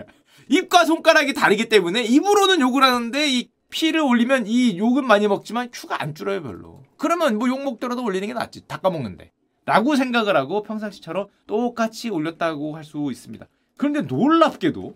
입과 0.51 0.85
손가락이 0.85 1.35
다르기 1.35 1.69
때문에 1.69 2.05
입으로는 2.05 2.61
욕을 2.61 2.85
하는데 2.85 3.29
이 3.29 3.51
피를 3.71 4.03
올리면 4.03 4.47
이 4.47 4.79
욕은 4.79 5.05
많이 5.05 5.27
먹지만 5.27 5.71
큐가 5.73 6.01
안 6.01 6.15
줄어요 6.15 6.45
별로. 6.45 6.85
그러면 6.97 7.39
뭐 7.39 7.49
욕 7.49 7.65
먹더라도 7.65 8.05
올리는 8.05 8.29
게 8.29 8.35
낫지. 8.35 8.69
닦아먹는데. 8.69 9.33
라고 9.65 9.95
생각을 9.97 10.37
하고 10.37 10.63
평상시처럼 10.63 11.29
똑같이 11.47 12.11
올렸다고 12.11 12.75
할 12.77 12.85
수 12.85 13.09
있습니다. 13.11 13.47
그런데 13.77 14.03
놀랍게도 14.03 14.95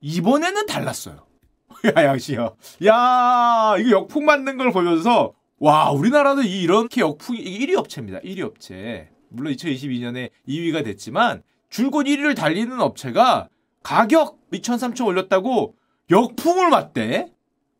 이번에는 0.00 0.66
달랐어요. 0.66 1.26
야, 1.96 2.04
양씨야. 2.04 2.50
야, 2.86 3.74
이거 3.78 3.90
역풍 3.90 4.24
맞는 4.24 4.56
걸 4.56 4.72
보면서 4.72 5.32
와, 5.58 5.90
우리나라는 5.90 6.44
이렇게 6.44 7.00
역풍이 7.02 7.38
1위 7.42 7.76
업체입니다. 7.76 8.18
1위 8.20 8.40
업체. 8.40 9.10
물론 9.28 9.52
2022년에 9.54 10.30
2위가 10.48 10.84
됐지만 10.84 11.42
줄곧 11.68 12.04
1위를 12.04 12.34
달리는 12.34 12.80
업체가 12.80 13.48
가격 13.82 14.38
2천, 14.50 14.76
3천 14.94 15.06
올렸다고 15.06 15.74
역풍을 16.10 16.70
맞대. 16.70 17.32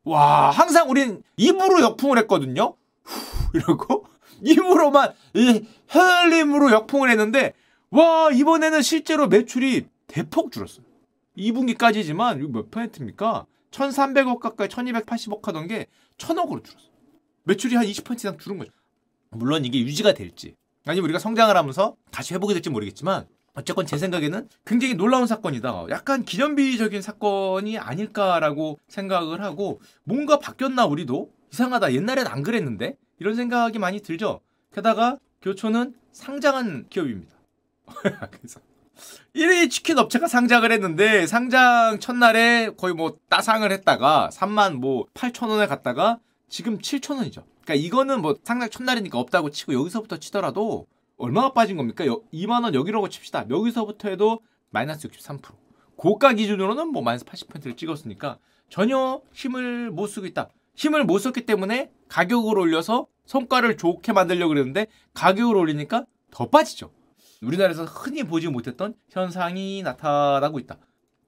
와, 0.05 0.51
항상 0.51 0.89
우린 0.89 1.23
입으로 1.37 1.81
역풍을 1.81 2.19
했거든요. 2.19 2.75
후, 3.03 3.51
이러고 3.59 4.05
입으로만 4.43 5.13
이 5.35 5.65
헬림으로 5.95 6.71
역풍을 6.73 7.11
했는데 7.11 7.55
와, 7.91 8.31
이번에는 8.33 8.83
실제로 8.83 9.27
매출이 9.27 9.87
대폭 10.07 10.53
줄었어요. 10.53 10.85
2분기까지지만 11.37 12.39
이거 12.39 12.49
몇 12.49 12.71
퍼센트입니까? 12.71 13.47
1,300억 13.71 14.39
가까이 14.39 14.69
1,280억 14.69 15.43
하던 15.45 15.69
게 15.69 15.87
1,000억으로 16.19 16.65
줄었어요. 16.65 16.91
매출이 17.45 17.77
한 17.77 17.87
20% 17.87 18.17
이상 18.17 18.39
줄은 18.39 18.59
거죠. 18.59 18.71
물론 19.31 19.65
이게 19.65 19.81
유지가 19.81 20.13
될지 20.13 20.55
아니면 20.87 21.05
우리가 21.05 21.19
성장을 21.19 21.57
하면서 21.57 21.97
다시 22.11 22.35
회복이 22.35 22.53
될지 22.53 22.71
모르겠지만 22.71 23.27
어쨌건 23.55 23.87
제 23.87 23.99
생각에는 23.99 24.49
굉장히 24.65 24.95
놀라운 24.95 25.27
사건이다. 25.27 25.87
약간 25.91 26.25
기념비적인 26.25 27.03
사건이 27.03 27.79
아닐까라고 27.79 28.79
생각을 28.89 29.43
하고 29.43 29.81
뭔가 30.05 30.39
바뀌었나 30.39 30.87
우리도 30.87 31.33
이상하다. 31.53 31.95
옛날엔 31.95 32.27
안 32.27 32.43
그랬는데 32.43 32.97
이런 33.21 33.37
생각이 33.37 33.79
많이 33.79 34.01
들죠. 34.01 34.41
게다가 34.75 35.19
교촌은 35.43 35.95
상장한 36.11 36.87
기업입니다. 36.89 37.37
그래서 38.33 38.61
1위 39.37 39.71
치킨 39.71 39.99
업체가 39.99 40.27
상장을 40.27 40.71
했는데 40.73 41.27
상장 41.27 42.01
첫날에 42.01 42.71
거의 42.77 42.95
뭐 42.95 43.19
따상을 43.29 43.71
했다가 43.71 44.31
3만 44.33 44.75
뭐 44.75 45.07
8천 45.15 45.49
원에 45.49 45.67
갔다가 45.67 46.19
지금 46.49 46.79
7천 46.79 47.19
원이죠. 47.19 47.45
그러니까 47.63 47.75
이거는 47.87 48.23
뭐 48.23 48.37
상장 48.43 48.69
첫날이니까 48.71 49.19
없다고 49.19 49.51
치고 49.51 49.75
여기서부터 49.75 50.17
치더라도 50.17 50.87
얼마나 51.17 51.53
빠진 51.53 51.77
겁니까? 51.77 52.05
2만 52.05 52.65
원 52.65 52.75
여기라고 52.75 53.11
칩시다. 53.11 53.47
여기서부터 53.51 54.09
해도 54.09 54.41
마이너스 54.71 55.09
63%. 55.09 55.43
고가 55.97 56.33
기준으로는 56.33 56.89
뭐 56.89 57.03
마이너스 57.03 57.27
80%를 57.27 57.77
찍었으니까 57.77 58.39
전혀 58.71 59.21
힘을 59.35 59.91
못 59.91 60.07
쓰고 60.07 60.27
있다. 60.27 60.49
힘을 60.75 61.05
못 61.05 61.19
썼기 61.19 61.45
때문에 61.45 61.91
가격을 62.11 62.59
올려서 62.59 63.07
성과를 63.25 63.77
좋게 63.77 64.13
만들려고 64.13 64.51
그랬는데 64.51 64.89
가격을 65.15 65.57
올리니까 65.57 66.05
더 66.31 66.49
빠지죠. 66.51 66.91
우리나라에서 67.41 67.85
흔히 67.85 68.25
보지 68.25 68.49
못했던 68.49 68.95
현상이 69.09 69.83
나타나고 69.83 70.59
있다. 70.59 70.79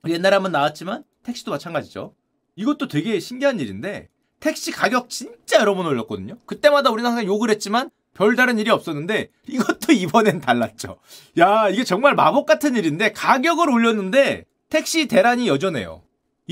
옛날에 0.08 0.34
한번 0.34 0.52
나왔지만 0.52 1.04
택시도 1.22 1.52
마찬가지죠. 1.52 2.14
이것도 2.56 2.88
되게 2.88 3.18
신기한 3.20 3.60
일인데 3.60 4.08
택시 4.40 4.72
가격 4.72 5.08
진짜 5.08 5.60
여러 5.60 5.74
번 5.74 5.86
올렸거든요. 5.86 6.36
그때마다 6.44 6.90
우리는 6.90 7.08
항상 7.08 7.24
욕을 7.24 7.48
했지만 7.50 7.88
별다른 8.12 8.58
일이 8.58 8.68
없었는데 8.70 9.30
이것도 9.46 9.92
이번엔 9.94 10.40
달랐죠. 10.40 10.98
야 11.38 11.68
이게 11.68 11.84
정말 11.84 12.14
마법 12.14 12.44
같은 12.44 12.76
일인데 12.76 13.12
가격을 13.12 13.70
올렸는데 13.70 14.44
택시 14.68 15.06
대란이 15.06 15.46
여전해요. 15.48 16.02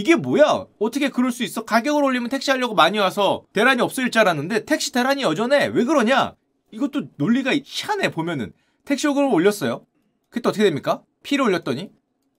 이게 0.01 0.17
뭐야? 0.17 0.65
어떻게 0.79 1.11
그럴 1.11 1.31
수 1.31 1.45
있어? 1.45 1.67
가격을 1.67 2.03
올리면 2.03 2.31
택시 2.31 2.51
하려고 2.51 2.75
많이 2.75 2.99
와서 2.99 3.45
대란이 3.53 3.83
없을 3.83 4.11
줄 4.11 4.23
알았는데 4.23 4.65
택시 4.65 4.93
대란이 4.93 5.23
여전해. 5.23 5.67
왜 5.67 5.85
그러냐? 5.85 6.37
이것도 6.71 7.09
논리가 7.17 7.53
희한해 7.63 8.11
보면은 8.11 8.55
택시 8.87 9.07
요금을 9.07 9.31
올렸어요. 9.31 9.85
그때 10.31 10.49
어떻게 10.49 10.65
됩니까? 10.65 11.03
피를 11.23 11.45
올렸더니 11.45 11.91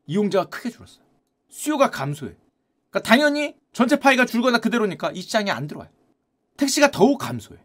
이용자가 0.07 0.49
크게 0.49 0.71
줄었어요. 0.71 1.05
수요가 1.49 1.91
감소해. 1.91 2.33
그러니까 2.89 3.07
당연히 3.07 3.53
전체 3.73 3.99
파이가 3.99 4.25
줄거나 4.25 4.57
그대로니까 4.57 5.11
이 5.11 5.21
시장에 5.21 5.51
안 5.51 5.67
들어와요. 5.67 5.91
택시가 6.57 6.89
더욱 6.89 7.19
감소해. 7.19 7.59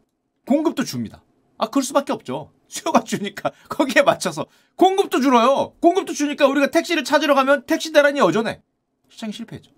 공급도 0.46 0.85
줍니다. 0.85 1.24
아, 1.56 1.70
그럴 1.70 1.82
수밖에 1.82 2.12
없죠. 2.12 2.52
수요가 2.68 3.02
주니까 3.02 3.50
거기에 3.70 4.02
맞춰서 4.02 4.44
공급도 4.74 5.22
줄어요. 5.22 5.72
공급도 5.80 6.12
주니까 6.12 6.46
우리가 6.48 6.66
택시를 6.70 7.02
찾으러 7.02 7.35
가면 7.35 7.64
택시 7.64 7.92
대란이 7.92 8.20
여전해. 8.20 8.61
시장이 9.09 9.32
실패했죠. 9.32 9.75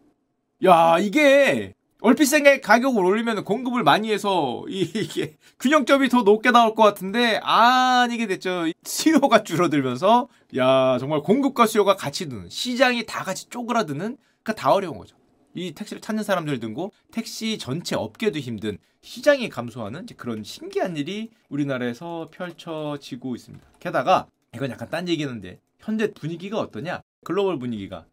야, 0.64 0.99
이게 0.99 1.75
얼핏 2.01 2.27
생각에 2.27 2.61
가격을 2.61 3.05
올리면 3.05 3.44
공급을 3.44 3.85
많이 3.85 4.12
해서 4.12 4.64
이게 4.68 5.37
균형점이 5.61 6.09
더 6.09 6.23
높게 6.23 6.51
나올 6.51 6.75
것 6.75 6.83
같은데 6.83 7.40
아니게 7.42 8.27
됐죠. 8.27 8.64
수요가 8.85 9.42
줄어들면서 9.44 10.29
야 10.57 10.99
정말 10.99 11.21
공급과 11.21 11.66
수요가 11.66 11.97
같이 11.97 12.29
드는 12.29 12.49
시장이 12.49 13.07
다 13.07 13.25
같이 13.25 13.49
쪼그라드는 13.49 14.16
그러니까 14.42 14.55
다 14.55 14.73
어려운 14.73 14.99
거죠. 14.99 15.16
이 15.55 15.73
택시를 15.73 16.01
찾는 16.01 16.23
사람들 16.23 16.61
등고 16.61 16.92
택시 17.12 17.59
전체 17.59 17.97
업계도 17.97 18.38
힘든 18.38 18.79
시장이 19.03 19.49
감소하는 19.49 20.07
그런 20.16 20.44
신기한 20.44 20.97
일이 20.97 21.31
우리나라에서 21.49 22.29
펼쳐지고 22.33 23.35
있습니다. 23.35 23.64
게다가 23.81 24.27
이건 24.55 24.71
약간 24.71 24.88
딴 24.90 25.09
얘기는데 25.09 25.61
현재 25.79 26.12
분위기가 26.12 26.59
어떠냐? 26.59 27.01
글로벌 27.25 27.59
분위기가 27.59 28.07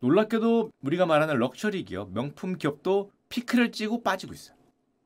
놀랍게도 0.00 0.70
우리가 0.82 1.06
말하는 1.06 1.38
럭셔리 1.38 1.84
기업, 1.84 2.12
명품 2.12 2.58
기업도 2.58 3.10
피크를 3.28 3.72
찍고 3.72 4.02
빠지고 4.02 4.34
있어요. 4.34 4.56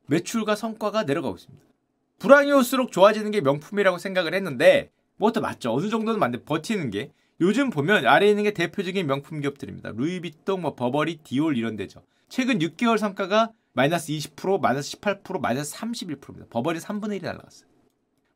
매출과 0.06 0.56
성과가 0.56 1.04
내려가고 1.04 1.36
있습니다. 1.36 1.64
불황이 2.18 2.52
올수록 2.52 2.92
좋아지는 2.92 3.30
게 3.30 3.40
명품이라고 3.40 3.98
생각을 3.98 4.34
했는데 4.34 4.90
뭐 5.16 5.24
그것도 5.24 5.40
맞죠. 5.40 5.72
어느 5.72 5.88
정도는 5.88 6.18
맞는데 6.18 6.44
버티는 6.44 6.90
게 6.90 7.12
요즘 7.40 7.70
보면 7.70 8.06
아래에 8.06 8.28
있는 8.28 8.44
게 8.44 8.50
대표적인 8.52 9.06
명품 9.06 9.40
기업들입니다. 9.40 9.92
루이비통, 9.94 10.60
뭐 10.60 10.74
버버리, 10.74 11.18
디올 11.18 11.56
이런 11.56 11.76
데죠. 11.76 12.02
최근 12.28 12.58
6개월 12.58 12.98
성과가 12.98 13.52
마이너스 13.72 14.12
20%, 14.12 14.60
마이너스 14.60 14.98
18%, 14.98 15.40
마이너스 15.40 15.74
31%입니다. 15.76 16.46
버버리 16.50 16.78
3분의 16.80 17.20
1이 17.20 17.22
날라갔어요. 17.22 17.70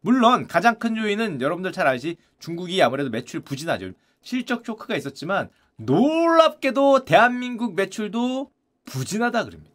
물론 0.00 0.46
가장 0.46 0.78
큰 0.78 0.96
요인은 0.96 1.40
여러분들 1.40 1.72
잘 1.72 1.86
아시 1.86 2.16
중국이 2.38 2.82
아무래도 2.82 3.10
매출 3.10 3.40
부진하죠. 3.40 3.92
실적 4.22 4.64
쇼크가 4.64 4.96
있었지만 4.96 5.50
놀랍게도 5.76 7.04
대한민국 7.04 7.74
매출도 7.74 8.50
부진하다 8.84 9.44
그럽니다. 9.44 9.74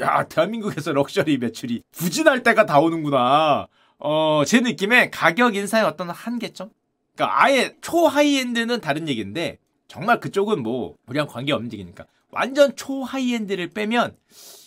야, 0.00 0.28
대한민국에서 0.28 0.92
럭셔리 0.92 1.38
매출이 1.38 1.82
부진할 1.92 2.42
때가 2.42 2.66
다 2.66 2.78
오는구나. 2.78 3.66
어, 3.98 4.42
제 4.46 4.60
느낌에 4.60 5.10
가격 5.10 5.56
인상의 5.56 5.86
어떤 5.86 6.10
한계점? 6.10 6.70
그러니까 7.14 7.42
아예 7.42 7.76
초high-end는 7.80 8.80
다른 8.80 9.08
얘기인데 9.08 9.58
정말 9.88 10.20
그쪽은 10.20 10.62
뭐 10.62 10.96
우리랑 11.06 11.26
관계 11.26 11.52
없는 11.52 11.72
얘기니까 11.72 12.04
완전 12.30 12.76
초high-end를 12.76 13.70
빼면 13.70 14.16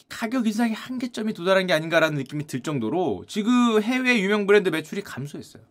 가격 0.10 0.48
인상의 0.48 0.74
한계점이 0.74 1.34
도달한 1.34 1.68
게 1.68 1.74
아닌가라는 1.74 2.18
느낌이 2.18 2.48
들 2.48 2.62
정도로 2.62 3.24
지금 3.28 3.82
해외 3.82 4.20
유명 4.20 4.46
브랜드 4.48 4.68
매출이 4.68 5.02
감소했어요. 5.02 5.64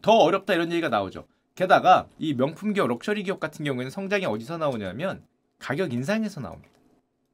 더 0.00 0.12
어렵다 0.12 0.54
이런 0.54 0.70
얘기가 0.70 0.88
나오죠. 0.88 1.26
게다가 1.58 2.06
이 2.20 2.34
명품 2.34 2.72
기업, 2.72 2.86
럭셔리 2.86 3.24
기업 3.24 3.40
같은 3.40 3.64
경우에는 3.64 3.90
성장이 3.90 4.26
어디서 4.26 4.58
나오냐면 4.58 5.24
가격 5.58 5.92
인상에서 5.92 6.40
나옵니다. 6.40 6.70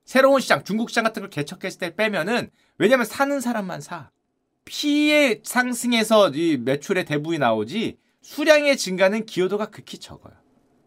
새로운 0.06 0.40
시장, 0.40 0.64
중국 0.64 0.88
시장 0.88 1.04
같은 1.04 1.20
걸 1.20 1.28
개척했을 1.28 1.78
때 1.78 1.94
빼면은 1.94 2.48
왜냐면 2.78 3.04
사는 3.04 3.38
사람만 3.38 3.82
사. 3.82 4.08
피해 4.64 5.40
상승에서 5.44 6.30
이 6.30 6.56
매출의 6.56 7.04
대부분이 7.04 7.38
나오지 7.38 7.98
수량의 8.22 8.78
증가는 8.78 9.26
기여도가 9.26 9.66
극히 9.66 9.98
적어요. 9.98 10.32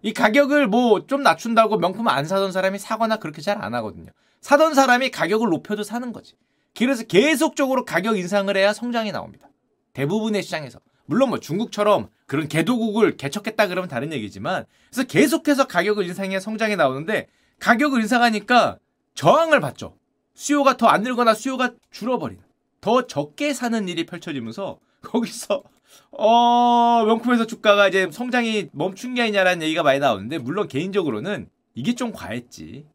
이 0.01 0.13
가격을 0.13 0.65
뭐 0.67 1.05
좀 1.05 1.21
낮춘다고 1.21 1.77
명품 1.77 2.07
안 2.07 2.25
사던 2.25 2.51
사람이 2.51 2.79
사거나 2.79 3.17
그렇게 3.17 3.43
잘 3.43 3.61
안 3.61 3.75
하거든요. 3.75 4.09
사던 4.41 4.73
사람이 4.73 5.11
가격을 5.11 5.47
높여도 5.49 5.83
사는 5.83 6.11
거지. 6.11 6.33
그래서 6.75 7.03
계속적으로 7.03 7.85
가격 7.85 8.17
인상을 8.17 8.55
해야 8.57 8.73
성장이 8.73 9.11
나옵니다. 9.11 9.47
대부분의 9.93 10.41
시장에서. 10.41 10.79
물론 11.07 11.29
뭐 11.29 11.39
중국처럼 11.39 12.09
그런 12.27 12.47
개도국을 12.47 13.17
개척했다 13.17 13.67
그러면 13.67 13.89
다른 13.89 14.13
얘기지만 14.13 14.65
그래서 14.91 15.07
계속해서 15.07 15.67
가격을 15.67 16.05
인상해 16.05 16.39
성장이 16.39 16.75
나오는데 16.75 17.27
가격을 17.59 18.01
인상하니까 18.01 18.77
저항을 19.15 19.59
받죠. 19.59 19.97
수요가 20.35 20.77
더 20.77 20.87
안 20.87 21.01
늘거나 21.01 21.33
수요가 21.33 21.71
줄어버리는 21.89 22.41
더 22.81 23.07
적게 23.07 23.53
사는 23.53 23.87
일이 23.87 24.05
펼쳐지면서 24.05 24.77
거기서 25.01 25.63
어 26.11 27.03
명품에서 27.05 27.47
주가가 27.47 27.87
이제 27.87 28.09
성장이 28.11 28.67
멈춘 28.73 29.15
게 29.15 29.23
아니냐라는 29.23 29.63
얘기가 29.63 29.81
많이 29.83 29.99
나오는데 29.99 30.37
물론 30.37 30.67
개인적으로는 30.67 31.49
이게 31.73 31.95
좀 31.95 32.11
과했지. 32.11 32.85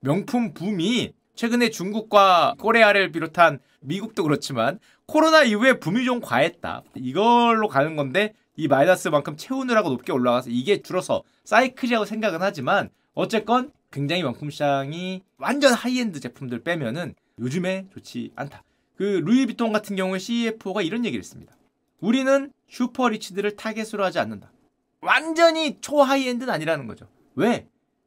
명품 0.00 0.52
붐이 0.52 1.12
최근에 1.34 1.70
중국과 1.70 2.54
Korea를 2.58 3.12
비롯한 3.12 3.60
미국도 3.80 4.24
그렇지만 4.24 4.78
코로나 5.10 5.42
이후에 5.42 5.80
붐이 5.80 6.04
좀 6.04 6.20
과했다. 6.20 6.84
이걸로 6.94 7.66
가는 7.66 7.96
건데 7.96 8.32
이 8.54 8.68
마이너스만큼 8.68 9.36
채우느라고 9.36 9.88
높게 9.88 10.12
올라가서 10.12 10.50
이게 10.50 10.82
줄어서 10.82 11.24
사이클이라고 11.42 12.04
생각은 12.04 12.38
하지만 12.42 12.90
어쨌건 13.14 13.72
굉장히 13.90 14.22
명품 14.22 14.50
시장이 14.50 15.22
완전 15.36 15.72
하이엔드 15.72 16.20
제품들 16.20 16.62
빼면은 16.62 17.16
요즘에 17.40 17.86
좋지 17.92 18.30
않다. 18.36 18.62
그 18.94 19.02
루이비통 19.02 19.72
같은 19.72 19.96
경우에 19.96 20.20
CFO가 20.20 20.82
이런 20.82 21.04
얘기를 21.04 21.20
했습니다. 21.20 21.56
우리는 21.98 22.52
super 22.68 23.08
rich들을 23.08 23.56
타겟으로 23.56 24.04
하지 24.04 24.20
않는다. 24.20 24.52
완전히 25.00 25.80
초 25.80 26.02
high-end는 26.02 26.54
아니라는 26.54 26.86
거죠. 26.86 27.08
왜? 27.34 27.66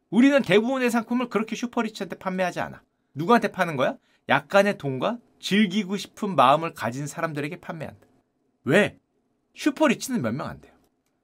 우리는 0.10 0.42
대부분의 0.42 0.90
상품을 0.90 1.28
그렇게 1.28 1.58
super 1.58 1.82
rich한테 1.82 2.16
판매하지 2.18 2.62
않아. 2.62 2.82
누구한테 3.14 3.50
파는 3.50 3.76
거야? 3.76 3.98
약간의 4.30 4.78
돈과 4.78 5.18
즐기고 5.40 5.98
싶은 5.98 6.36
마음을 6.36 6.74
가진 6.74 7.08
사람들에게 7.08 7.60
판매한다. 7.60 8.00
왜? 8.64 8.98
super 9.56 9.88
rich는 9.88 10.22
몇 10.22 10.34
명 10.34 10.48
안 10.48 10.62
돼요. 10.62 10.74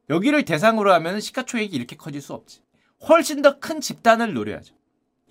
여기를 0.10 0.44
대상으로 0.44 0.92
하면 0.94 1.20
시가총액이 1.20 1.76
이렇게 1.76 1.96
커질 1.96 2.22
수 2.22 2.34
없지. 2.34 2.62
훨씬 3.08 3.42
더 3.42 3.60
큰 3.60 3.80
집단을 3.80 4.34
노려야죠. 4.34 4.76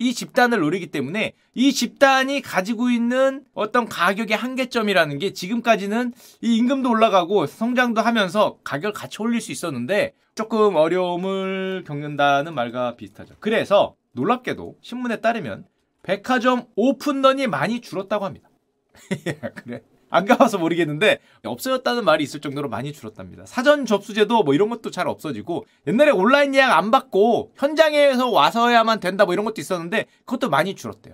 이 0.01 0.13
집단을 0.13 0.59
노리기 0.61 0.87
때문에 0.87 1.33
이 1.53 1.73
집단이 1.73 2.41
가지고 2.41 2.89
있는 2.89 3.43
어떤 3.53 3.85
가격의 3.87 4.35
한계점이라는 4.37 5.19
게 5.19 5.33
지금까지는 5.33 6.13
이 6.41 6.55
임금도 6.57 6.89
올라가고 6.89 7.45
성장도 7.47 7.99
하면서 8.01 8.57
가격을 8.63 8.93
같이 8.93 9.21
올릴 9.21 9.41
수 9.41 9.51
있었는데 9.51 10.13
조금 10.35 10.75
어려움을 10.77 11.83
겪는다는 11.85 12.55
말과 12.55 12.95
비슷하죠. 12.95 13.35
그래서 13.41 13.95
놀랍게도 14.13 14.77
신문에 14.81 15.17
따르면 15.19 15.65
백화점 16.09 16.65
오픈런이 16.75 17.45
많이 17.45 17.81
줄었다고 17.81 18.25
합니다. 18.25 18.49
그래. 19.63 19.83
안 20.09 20.25
가봐서 20.25 20.57
모르겠는데 20.57 21.19
없어졌다는 21.45 22.03
말이 22.03 22.23
있을 22.23 22.39
정도로 22.39 22.67
많이 22.67 22.91
줄었답니다. 22.93 23.45
사전 23.45 23.85
접수제도 23.85 24.41
뭐 24.41 24.55
이런 24.55 24.69
것도 24.69 24.89
잘 24.89 25.07
없어지고 25.07 25.67
옛날에 25.85 26.09
온라인 26.09 26.55
예약 26.55 26.75
안 26.75 26.89
받고 26.89 27.51
현장에서 27.55 28.31
와서야만 28.31 28.99
된다 29.01 29.25
뭐 29.25 29.35
이런 29.35 29.45
것도 29.45 29.61
있었는데 29.61 30.07
그것도 30.25 30.49
많이 30.49 30.73
줄었대요. 30.73 31.13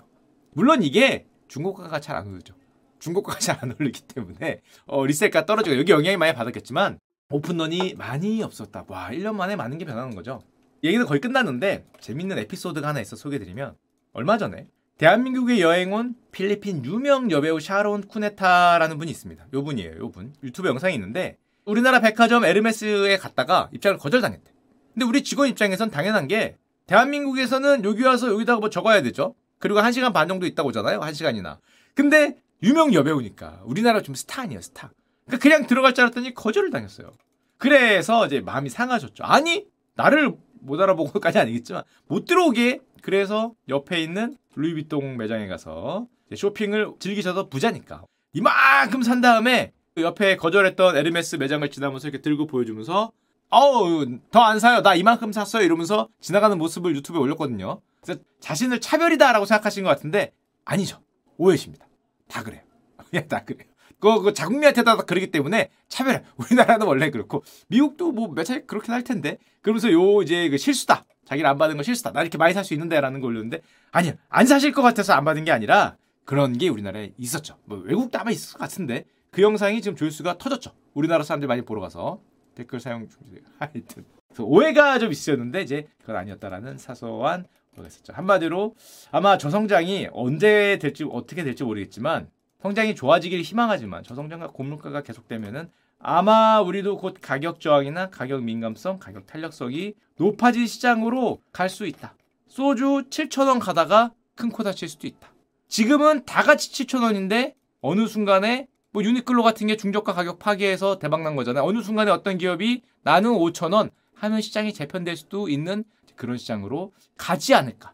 물론 0.53 0.81
이게 0.81 1.25
중고가가 1.49 1.99
잘 1.99 2.15
안 2.15 2.27
오르죠. 2.27 2.53
중고가가 2.99 3.39
잘 3.39 3.57
안 3.61 3.75
오르기 3.77 3.99
때문에 4.03 4.61
어, 4.85 5.05
리셀가 5.05 5.45
떨어지고 5.45 5.77
여기 5.77 5.91
영향이 5.91 6.15
많이 6.15 6.33
받았겠지만 6.33 6.99
오픈런이 7.31 7.95
많이 7.97 8.41
없었다. 8.41 8.85
와 8.87 9.09
1년 9.09 9.35
만에 9.35 9.57
많은 9.57 9.77
게 9.77 9.83
변하는 9.83 10.15
거죠. 10.15 10.41
얘기는 10.85 11.05
거의 11.05 11.19
끝났는데 11.19 11.85
재밌는 11.99 12.37
에피소드가 12.37 12.87
하나 12.87 13.01
있어 13.01 13.17
소개드리면 13.17 13.75
얼마 14.13 14.37
전에 14.37 14.67
대한민국에 14.97 15.59
여행 15.59 15.93
온 15.93 16.15
필리핀 16.31 16.85
유명 16.85 17.29
여배우 17.29 17.59
샤론 17.59 18.07
쿠네타라는 18.07 18.97
분이 18.97 19.11
있습니다. 19.11 19.45
요 19.53 19.63
분이에요, 19.63 19.97
요 19.97 20.09
분. 20.09 20.33
유튜브 20.41 20.69
영상이 20.69 20.93
있는데 20.95 21.37
우리나라 21.65 21.99
백화점 21.99 22.45
에르메스에 22.45 23.17
갔다가 23.17 23.69
입장을 23.73 23.97
거절당했대. 23.97 24.51
근데 24.93 25.05
우리 25.05 25.23
직원 25.23 25.49
입장에선 25.49 25.91
당연한 25.91 26.27
게 26.27 26.57
대한민국에서는 26.87 27.83
여기 27.83 28.03
와서 28.03 28.31
여기다가 28.31 28.59
뭐 28.59 28.69
적어야 28.69 29.01
되죠. 29.01 29.35
그리고 29.59 29.81
1시간 29.81 30.13
반 30.13 30.27
정도 30.27 30.45
있다 30.45 30.63
오잖아요. 30.63 31.01
1시간이나. 31.01 31.57
근데 31.93 32.37
유명 32.63 32.93
여배우니까 32.93 33.63
우리나라 33.65 34.01
좀 34.01 34.15
스타 34.15 34.43
아니에요, 34.43 34.61
스타. 34.61 34.91
그러니까 35.25 35.41
그냥 35.41 35.67
들어갈 35.67 35.93
줄 35.93 36.03
알았더니 36.03 36.33
거절을 36.33 36.69
당했어요. 36.69 37.11
그래서 37.57 38.25
이제 38.27 38.39
마음이 38.39 38.69
상하셨죠. 38.69 39.23
아니, 39.23 39.65
나를 39.95 40.35
못 40.61 40.79
알아보고까지 40.79 41.39
아니겠지만 41.39 41.83
못 42.07 42.25
들어오게 42.25 42.79
그래서 43.05 43.53
옆에 43.69 44.01
있는 44.01 44.35
루이비통 44.55 45.17
매장에 45.17 45.45
가서 45.45 46.07
쇼핑을 46.35 46.93
즐기셔서 46.97 47.49
부자니까 47.49 48.03
이만큼 48.33 49.03
산 49.03 49.21
다음에 49.21 49.73
그 49.93 50.01
옆에 50.01 50.35
거절했던 50.37 50.97
에르메스 50.97 51.35
매장을 51.35 51.69
지나면서 51.69 52.07
이렇게 52.07 52.23
들고 52.23 52.47
보여주면서 52.47 53.11
어우 53.51 54.07
더 54.31 54.41
안 54.41 54.59
사요 54.59 54.81
나 54.81 54.95
이만큼 54.95 55.31
샀어요 55.31 55.63
이러면서 55.63 56.09
지나가는 56.19 56.57
모습을 56.57 56.95
유튜브에 56.95 57.21
올렸거든요 57.21 57.79
그래서 58.01 58.19
자신을 58.39 58.81
차별이다라고 58.81 59.45
생각하신 59.45 59.83
것 59.83 59.89
같은데 59.91 60.31
아니죠 60.65 60.99
오해십니다 61.37 61.85
다 62.27 62.41
그래요 62.41 62.61
다 63.29 63.43
그래요 63.45 63.65
그, 63.99 64.21
그 64.23 64.33
자국민한테 64.33 64.83
다 64.83 64.97
그러기 64.97 65.31
때문에 65.31 65.69
차별. 65.87 66.23
우리나라는 66.37 66.85
원래 66.85 67.09
그렇고 67.11 67.43
미국도 67.69 68.11
뭐 68.11 68.27
몇 68.27 68.43
차례 68.43 68.61
그렇긴 68.61 68.93
할 68.93 69.03
텐데. 69.03 69.37
그러면서 69.61 69.91
요 69.91 70.21
이제 70.21 70.49
그 70.49 70.57
실수다. 70.57 71.05
자기를 71.25 71.49
안 71.49 71.57
받은 71.57 71.75
건 71.75 71.83
실수다. 71.83 72.11
나 72.11 72.21
이렇게 72.21 72.37
많이 72.37 72.53
살 72.53 72.63
수 72.63 72.73
있는데라는 72.73 73.19
걸 73.19 73.31
올렸는데 73.31 73.61
아니야 73.91 74.13
안 74.29 74.45
사실 74.45 74.71
것 74.71 74.81
같아서 74.81 75.13
안 75.13 75.25
받은 75.25 75.43
게 75.45 75.51
아니라 75.51 75.97
그런 76.23 76.57
게 76.57 76.69
우리나라에 76.69 77.11
있었죠. 77.17 77.57
뭐 77.65 77.79
외국도 77.79 78.17
아마 78.17 78.31
있을 78.31 78.53
것 78.53 78.59
같은데 78.59 79.05
그 79.31 79.41
영상이 79.41 79.81
지금 79.81 79.95
조회수가 79.95 80.37
터졌죠. 80.37 80.71
우리나라 80.93 81.23
사람들 81.23 81.47
많이 81.47 81.61
보러 81.61 81.81
가서 81.81 82.21
댓글 82.55 82.79
사용 82.79 83.07
중 83.09 83.19
하여튼 83.59 84.05
오해가 84.39 84.97
좀 84.99 85.11
있었는데 85.11 85.61
이제 85.61 85.87
그건 85.99 86.15
아니었다라는 86.17 86.77
사소한 86.77 87.45
있었죠. 87.77 88.13
한마디로 88.13 88.75
아마 89.11 89.37
저성장이 89.37 90.07
언제 90.13 90.77
될지 90.81 91.05
어떻게 91.11 91.43
될지 91.43 91.63
모르겠지만 91.63 92.29
성장이 92.61 92.95
좋아지기를 92.95 93.43
희망하지만 93.43 94.01
저성장과 94.03 94.47
고물가가 94.47 95.01
계속되면은 95.03 95.69
아마 96.07 96.61
우리도 96.61 96.97
곧 96.97 97.15
가격 97.19 97.59
저항이나 97.59 98.11
가격 98.11 98.43
민감성, 98.43 98.99
가격 98.99 99.25
탄력성이 99.25 99.95
높아진 100.17 100.67
시장으로 100.67 101.41
갈 101.51 101.67
수 101.67 101.87
있다. 101.87 102.13
소주 102.47 103.05
7,000원 103.09 103.59
가다가 103.59 104.11
큰 104.35 104.51
코 104.51 104.61
다칠 104.61 104.87
수도 104.87 105.07
있다. 105.07 105.33
지금은 105.67 106.23
다 106.25 106.43
같이 106.43 106.71
7,000원인데 106.85 107.55
어느 107.81 108.05
순간에 108.05 108.67
뭐 108.91 109.03
유니클로 109.03 109.41
같은 109.41 109.65
게 109.65 109.77
중저가 109.77 110.13
가격 110.13 110.37
파괴해서 110.37 110.99
대박 110.99 111.23
난 111.23 111.35
거잖아요. 111.35 111.63
어느 111.65 111.81
순간에 111.81 112.11
어떤 112.11 112.37
기업이 112.37 112.83
나는 113.01 113.31
5,000원 113.31 113.89
하면 114.13 114.41
시장이 114.41 114.73
재편될 114.73 115.17
수도 115.17 115.49
있는 115.49 115.83
그런 116.15 116.37
시장으로 116.37 116.93
가지 117.17 117.55
않을까. 117.55 117.93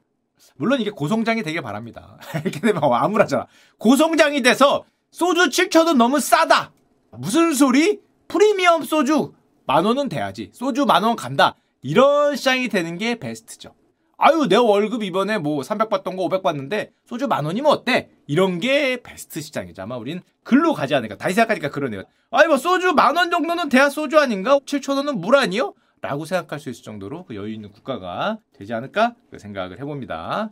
물론 0.58 0.82
이게 0.82 0.90
고성장이 0.92 1.44
되길 1.44 1.62
바랍니다. 1.62 2.18
이렇게 2.44 2.60
되면 2.60 2.84
암울하잖아. 2.84 3.48
고성장이 3.78 4.42
돼서 4.42 4.84
소주 5.12 5.48
7천원 5.48 5.96
너무 5.96 6.20
싸다. 6.20 6.74
무슨 7.18 7.54
소리? 7.54 8.00
프리미엄 8.28 8.84
소주 8.84 9.34
만 9.66 9.86
원은 9.86 10.10
돼야지. 10.10 10.50
소주 10.54 10.86
만 10.86 11.04
원 11.04 11.16
간다. 11.16 11.56
이런 11.82 12.36
시장이 12.36 12.70
되는 12.70 12.98
게 12.98 13.16
베스트죠. 13.20 13.74
아유, 14.18 14.48
내 14.48 14.56
월급 14.56 15.04
이번에 15.04 15.40
뭐 15.40 15.64
300 15.64 15.90
받던 15.90 16.16
거 16.16 16.24
500 16.24 16.44
받는데 16.44 16.92
소주 17.06 17.28
만 17.28 17.44
원이면 17.46 17.72
어때? 17.72 18.10
이런 18.28 18.60
게 18.60 19.02
베스트 19.02 19.42
시장이죠. 19.42 19.82
아마 19.82 19.98
우린 19.98 20.22
글로 20.44 20.74
가지 20.74 20.94
않을까. 20.96 21.18
다시 21.18 21.36
생각하니까 21.36 21.70
그러네요. 21.70 22.04
아니, 22.30 22.48
뭐 22.48 22.58
소주 22.58 22.94
만 22.94 23.18
원 23.18 23.32
정도는 23.32 23.70
돼야 23.70 23.90
소주 23.90 24.20
아닌가? 24.20 24.60
7천 24.60 24.96
원은 24.98 25.20
물 25.20 25.36
아니요? 25.36 25.74
라고 26.02 26.26
생각할 26.26 26.60
수 26.60 26.70
있을 26.70 26.84
정도로 26.84 27.26
그 27.26 27.36
여유 27.36 27.54
있는 27.54 27.72
국가가 27.72 28.38
되지 28.54 28.74
않을까 28.74 29.14
그 29.30 29.38
생각을 29.38 29.80
해봅니다. 29.80 30.50